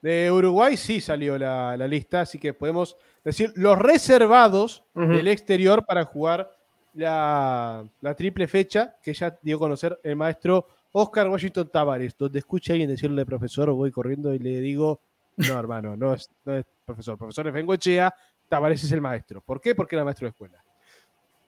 [0.00, 5.84] De Uruguay sí salió la, la, lista, así que podemos decir los reservados del exterior
[5.84, 6.56] para jugar
[6.94, 12.38] la, la, triple fecha que ya dio a conocer el maestro Oscar Washington Tavares, donde
[12.38, 15.00] escucha a alguien decirle profesor, voy corriendo y le digo,
[15.36, 18.12] no, hermano, no es, no es profesor, profesor es Bengochea,
[18.48, 19.40] Tavares es el maestro.
[19.40, 19.74] ¿Por qué?
[19.74, 20.64] Porque era maestro de escuela.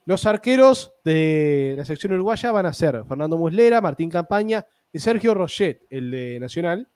[0.05, 5.33] Los arqueros de la sección uruguaya van a ser Fernando Muslera, Martín Campaña y Sergio
[5.33, 6.87] Rochet, el de Nacional.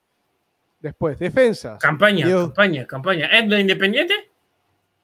[0.79, 1.79] Después, defensas.
[1.79, 3.25] Campaña, campaña, campaña.
[3.27, 4.13] ¿Es de Independiente?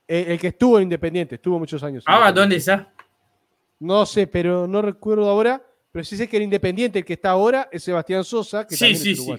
[0.08, 2.04] El, que estuvo en Independiente, estuvo muchos años.
[2.08, 2.92] Ahora, ¿dónde está?
[3.82, 5.62] No sé, pero no recuerdo ahora.
[5.92, 8.96] Pero sí sé que el Independiente, el que está ahora, es Sebastián Sosa, que sí,
[8.96, 9.34] sí, Sí.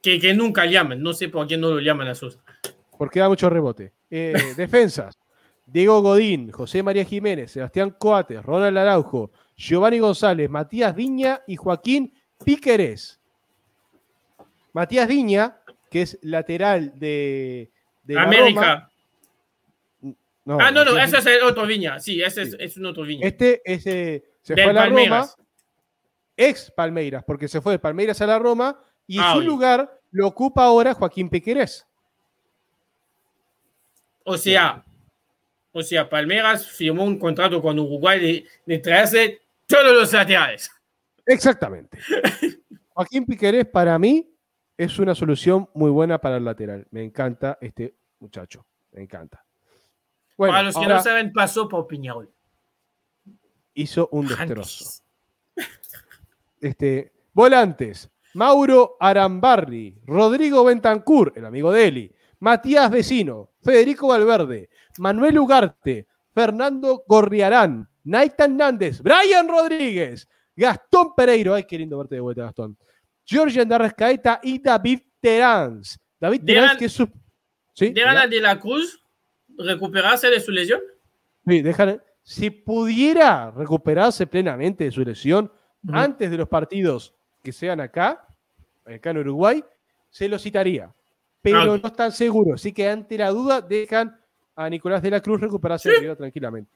[0.00, 2.40] Que, que, nunca llaman, no sé por qué no lo llaman a Sosa.
[2.96, 3.92] Porque da mucho rebote.
[4.10, 5.18] Eh, defensas.
[5.66, 12.12] Diego Godín, José María Jiménez, Sebastián Coates, Ronald Araujo, Giovanni González, Matías Viña y Joaquín
[12.44, 13.20] Píqueres.
[14.72, 15.58] Matías Viña,
[15.90, 17.70] que es lateral de,
[18.16, 18.91] América.
[20.46, 22.00] Ah, no, no, ese es el otro Viña.
[22.00, 23.26] Sí, ese Es, un otro Viña.
[23.26, 25.28] Este, ese se fue a la Roma
[26.36, 30.00] ex Palmeiras, porque se fue de Palmeiras a la Roma y en ah, su lugar
[30.10, 31.86] lo ocupa ahora Joaquín Piquerés.
[34.24, 34.84] O sea,
[35.72, 40.70] o sea, Palmeiras firmó un contrato con Uruguay de, de traerse todos los laterales.
[41.26, 41.98] Exactamente.
[42.94, 44.28] Joaquín Piquerés para mí
[44.76, 46.86] es una solución muy buena para el lateral.
[46.90, 48.66] Me encanta este muchacho.
[48.92, 49.44] Me encanta.
[50.42, 52.28] Bueno, para los que no saben, pasó por Piñarol.
[53.74, 55.04] Hizo un destrozo.
[56.60, 58.10] Este, volantes.
[58.34, 64.68] Mauro Arambarri, Rodrigo Bentancur, el amigo de Eli, Matías Vecino, Federico Valverde,
[64.98, 72.20] Manuel Ugarte, Fernando Gorriarán, Naitan Nández, Brian Rodríguez, Gastón Pereiro, ay, qué lindo verte de
[72.20, 72.76] vuelta, Gastón.
[73.24, 76.00] Georgian Darrescaeta y David Terans.
[76.18, 77.08] David Terans, que es su.
[77.74, 77.90] ¿Sí?
[77.90, 79.01] ¿Dejan de la Cruz
[79.58, 80.80] recuperarse de su lesión?
[81.46, 82.02] Sí, dejan.
[82.22, 85.50] Si pudiera recuperarse plenamente de su lesión
[85.88, 88.26] antes de los partidos que sean acá,
[88.86, 89.64] acá en Uruguay,
[90.08, 90.92] se lo citaría.
[91.40, 92.60] Pero ah, no están seguros.
[92.60, 94.16] Así que ante la duda, dejan
[94.54, 96.70] a Nicolás de la Cruz recuperarse tranquilamente.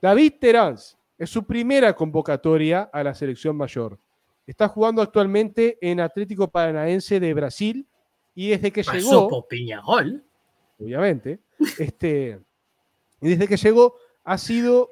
[0.00, 3.98] David Terans es su primera convocatoria a la selección mayor.
[4.46, 7.86] Está jugando actualmente en Atlético Paranaense de Brasil
[8.34, 9.28] y desde que llegó.
[9.28, 9.46] Por.
[10.82, 11.38] Obviamente.
[11.78, 12.38] Este,
[13.20, 14.90] y desde que llegó ha sido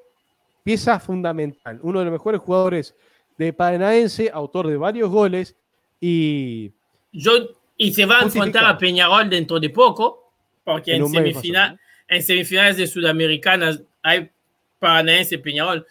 [0.63, 1.81] pieza fundamental.
[1.83, 2.95] Uno de los mejores jugadores
[3.39, 5.57] de Paranaense, autor de varios goles
[6.01, 6.73] y.
[7.13, 7.33] Yo,
[7.77, 10.33] y se va a enfrentar a Peñarol dentro de poco,
[10.65, 14.31] porque en, semifinal, en semifinales de Sudamericanas hay
[14.79, 15.87] Paranaense Peñarol.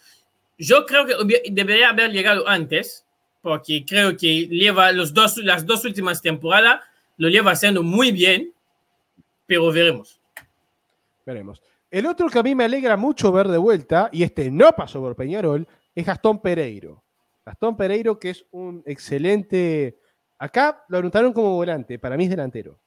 [0.57, 1.15] Yo creo que
[1.51, 3.05] debería haber llegado antes,
[3.41, 6.81] porque creo que lleva los dos, las dos últimas temporadas,
[7.17, 8.53] lo lleva haciendo muy bien,
[9.49, 10.21] pero veremos.
[11.25, 11.59] Veremos.
[11.89, 14.99] El otro que a mí me alegra mucho ver de vuelta, y este no pasó
[14.99, 17.03] por Peñarol, es Gastón Pereiro.
[17.43, 19.97] Gastón Pereiro, que es un excelente.
[20.37, 22.77] Acá lo anotaron como volante, para mí es delantero.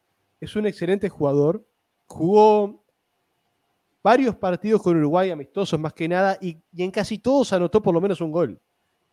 [0.41, 1.67] Es un excelente jugador.
[2.07, 2.85] Jugó
[4.01, 8.01] varios partidos con Uruguay amistosos más que nada y, en casi todos anotó por lo
[8.01, 8.61] menos un gol.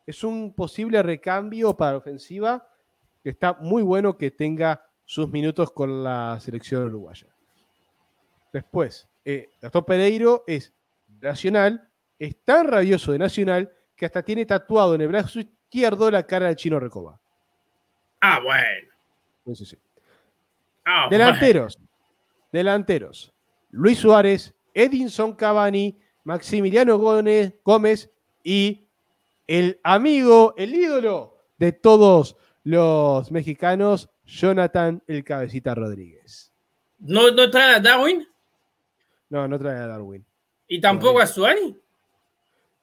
[0.05, 2.67] Es un posible recambio para la ofensiva
[3.23, 7.25] que está muy bueno que tenga sus minutos con la selección uruguaya.
[8.51, 10.73] Después, eh, Gastón Pereiro es
[11.21, 16.23] nacional, es tan rabioso de nacional que hasta tiene tatuado en el brazo izquierdo la
[16.23, 17.19] cara del chino Recoba.
[18.21, 19.55] Ah, bueno.
[19.55, 19.77] Sí, sí.
[20.85, 21.77] Ah, delanteros.
[22.51, 23.33] Delanteros.
[23.71, 28.11] Luis Suárez, Edinson Cavani, Maximiliano Gómez
[28.43, 28.87] y
[29.47, 36.51] el amigo, el ídolo de todos los mexicanos, Jonathan el Cabecita Rodríguez.
[36.99, 38.28] ¿No, no trae a Darwin?
[39.29, 40.25] No, no trae a Darwin.
[40.67, 41.77] ¿Y tampoco a Suani?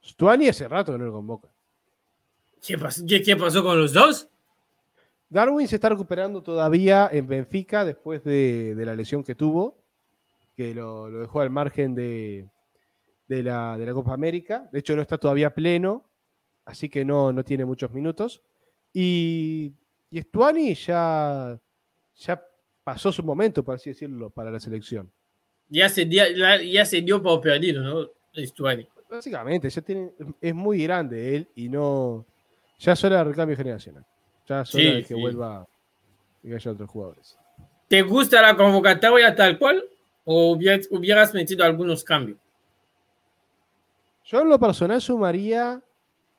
[0.00, 1.48] Suani hace rato que no lo convoca.
[2.64, 4.28] ¿Qué pasó, ¿Qué, pasó con los dos?
[5.28, 9.86] Darwin se está recuperando todavía en Benfica después de la lesión que tuvo
[10.56, 12.48] que lo, dejó al margen de,
[13.28, 14.68] la, Copa América.
[14.72, 16.08] De hecho, no está todavía pleno,
[16.64, 18.42] así que no, no tiene muchos minutos.
[18.92, 19.74] Y,
[20.10, 21.60] y Stuani ya,
[22.16, 22.42] ya
[22.82, 25.12] pasó su momento, por así decirlo, para la selección.
[25.68, 28.10] Ya se, ya, se dio por perdido, ¿no?
[28.36, 28.86] Stuani.
[29.10, 32.24] Básicamente, ya tiene, es muy grande él y no.
[32.78, 34.04] Ya es hora de recambio generacional.
[34.48, 35.66] Ya es hora de que vuelva
[36.42, 37.38] y haya otros jugadores.
[37.88, 39.84] ¿Te gusta la convocatoria tal cual?
[40.26, 42.38] o hubieras metido algunos cambios?
[44.24, 45.80] Yo en lo personal sumaría,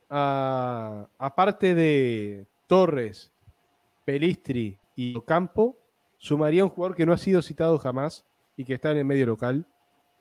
[0.09, 3.32] a, aparte de Torres,
[4.03, 5.78] Pelistri y Ocampo,
[6.17, 8.25] sumaría un jugador que no ha sido citado jamás
[8.58, 9.66] y que está en el medio local,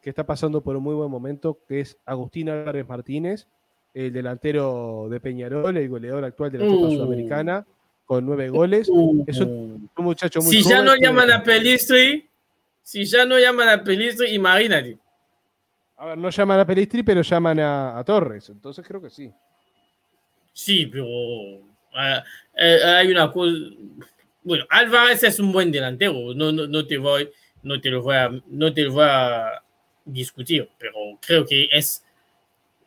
[0.02, 3.48] que está pasando por un muy buen momento, que es Agustín Álvarez Martínez,
[3.94, 6.92] el delantero de Peñarol, el goleador actual de la Copa uh.
[6.92, 7.66] Sudamericana,
[8.04, 8.88] con nueve goles.
[9.26, 12.28] es un, muchacho muy Si ya no llaman a Pelistri,
[12.82, 14.98] si ya no llaman a Pelistri, imagínate.
[15.96, 18.50] A ver, no llaman a Pelistri, pero llaman a, Torres.
[18.50, 19.32] Entonces creo que sí.
[20.52, 21.06] Sí, pero
[22.56, 23.54] eh, hay una cosa.
[24.42, 26.34] Bueno, Álvarez es un buen delantero.
[26.34, 27.28] No, no, no, te voy,
[27.66, 29.62] no, te lo voy a, no te lo voy a
[30.04, 32.02] discutir, pero creo que es.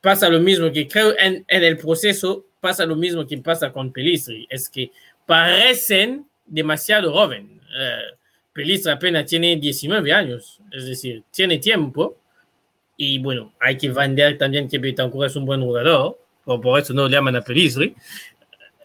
[0.01, 3.91] Pasa lo mismo que creo en, en el proceso, pasa lo mismo que pasa con
[3.91, 4.47] Pelistri.
[4.49, 4.91] Es que
[5.25, 7.61] parecen demasiado jóvenes.
[7.77, 8.15] Eh,
[8.53, 12.17] Feliz apenas tiene 19 años, es decir, tiene tiempo.
[12.97, 17.07] Y bueno, hay que vender también que Betancourt es un buen jugador, por eso no
[17.07, 17.95] le llaman a Pelistri.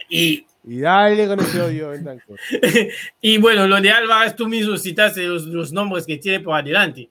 [0.08, 1.92] Y, y dale con ese odio,
[3.20, 7.08] y bueno, lo de Álvarez, tú mismo citaste los, los nombres que tiene por adelante.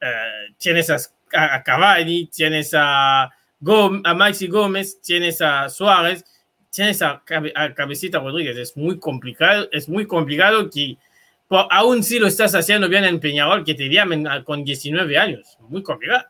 [0.00, 0.98] Uh, tienes a,
[1.32, 3.30] a, Cavani, tienes a,
[3.60, 6.24] Gómez, a Maxi Gómez, tienes a Suárez,
[6.70, 7.22] tienes a,
[7.74, 8.56] Cabecita Rodríguez.
[8.58, 10.98] Es muy complicado, es muy complicado que
[11.70, 15.56] aún si lo estás haciendo bien en Peñarol, que te llamen con 19 años.
[15.68, 16.26] Muy complicado.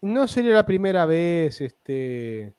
[0.00, 2.52] No sería la primera vez este,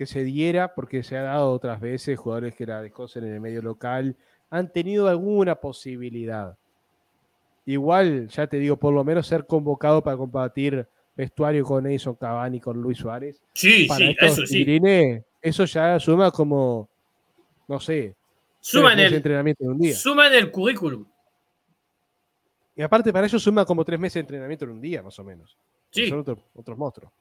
[0.00, 3.40] que se diera, porque se ha dado otras veces, jugadores que la descosen en el
[3.42, 4.16] medio local
[4.48, 6.56] han tenido alguna posibilidad.
[7.66, 12.60] Igual, ya te digo, por lo menos ser convocado para combatir vestuario con Edison Cavani,
[12.60, 13.42] con Luis Suárez.
[13.52, 14.80] Sí, sí, eso sí.
[15.42, 16.88] eso ya suma como,
[17.68, 18.16] no sé,
[18.58, 19.94] Suman el entrenamiento de un día.
[19.94, 21.04] Suman el currículum.
[22.74, 25.24] Y aparte para ellos suma como tres meses de entrenamiento en un día, más o
[25.24, 25.58] menos.
[25.90, 26.08] Sí.
[26.08, 26.20] Son
[26.54, 27.12] otros monstruos.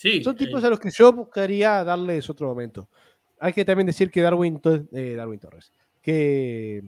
[0.00, 0.24] Sí.
[0.24, 0.66] Son tipos eh.
[0.66, 2.88] a los que yo buscaría darles otro momento.
[3.38, 4.58] Hay que también decir que Darwin,
[4.92, 5.70] eh, Darwin Torres,
[6.00, 6.82] que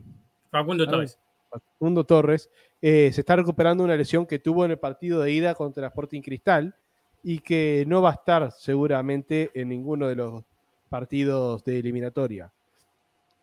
[0.50, 1.18] Facundo Torres.
[1.50, 2.48] Facundo Torres
[2.80, 6.22] eh, se está recuperando una lesión que tuvo en el partido de ida contra Sporting
[6.22, 6.74] Cristal
[7.22, 10.42] y que no va a estar seguramente en ninguno de los
[10.88, 12.50] partidos de eliminatoria.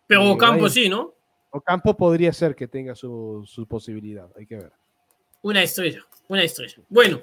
[0.08, 1.14] Pero Ocampo sí, ¿no?
[1.52, 4.72] Ocampo podría ser que tenga su, posibilidad, hay que ver.
[5.44, 6.78] Una estrella, una estrella.
[6.90, 7.20] Bueno,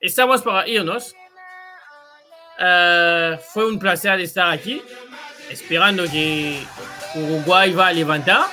[0.00, 1.14] estamos para irnos.
[2.58, 4.82] Eh, fue un placer estar aquí,
[5.50, 6.62] esperando que
[7.14, 8.46] Uruguay va a levantar,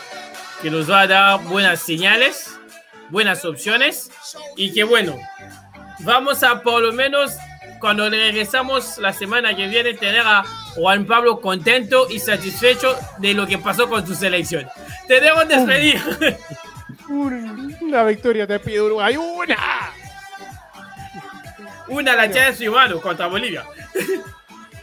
[0.62, 2.58] que nos va a dar buenas señales,
[3.10, 4.10] buenas opciones
[4.56, 5.18] y que bueno,
[6.00, 7.34] vamos a por lo menos
[7.80, 10.44] cuando regresamos la semana que viene tener a
[10.76, 14.68] Juan Pablo contento y satisfecho de lo que pasó con su selección.
[15.08, 16.02] Te debo despedir.
[17.82, 19.58] una victoria te pido Uruguay, una.
[21.90, 23.66] Una la de su mano contra Bolivia.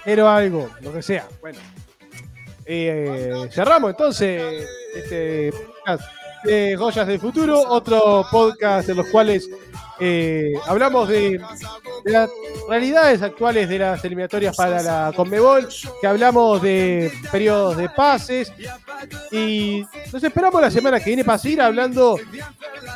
[0.04, 1.26] Pero algo, lo que sea.
[1.40, 1.58] Bueno.
[2.64, 5.52] Eh, cerramos entonces este
[6.46, 9.50] de Joyas del Futuro, otro podcast en los cuales
[9.98, 11.40] eh, hablamos de,
[12.04, 12.30] las
[12.68, 15.68] realidades actuales de las eliminatorias para la Conmebol,
[16.00, 18.52] que hablamos de periodos de pases
[19.32, 22.18] y nos esperamos la semana que viene para seguir hablando,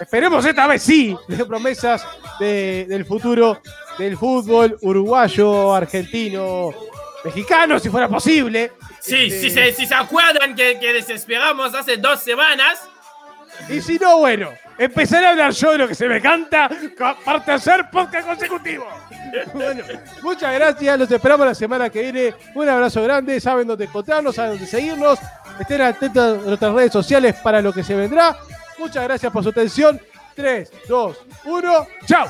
[0.01, 2.05] esperemos esta vez sí, de promesas
[2.38, 3.61] del futuro
[3.98, 6.70] del fútbol uruguayo, argentino,
[7.24, 8.72] mexicano, si fuera posible.
[9.01, 12.89] Sí, este, si, se, acuerdan que, que desesperamos hace dos semanas.
[13.69, 16.69] Y si no, bueno, empezaré a hablar yo de lo que se me canta
[17.25, 18.87] para tercer podcast consecutivo.
[19.55, 19.85] Bueno,
[20.23, 20.99] muchas gracias.
[20.99, 22.35] Los esperamos la semana que viene.
[22.55, 23.41] Un abrazo grande.
[23.41, 25.19] Saben dónde encontrarnos, saben dónde seguirnos.
[25.59, 28.37] Estén atentos a nuestras redes sociales para lo que se vendrá.
[28.79, 30.01] Muchas gracias por su atención.
[30.35, 31.87] 3, 2, 1.
[32.07, 32.19] ¡Chao!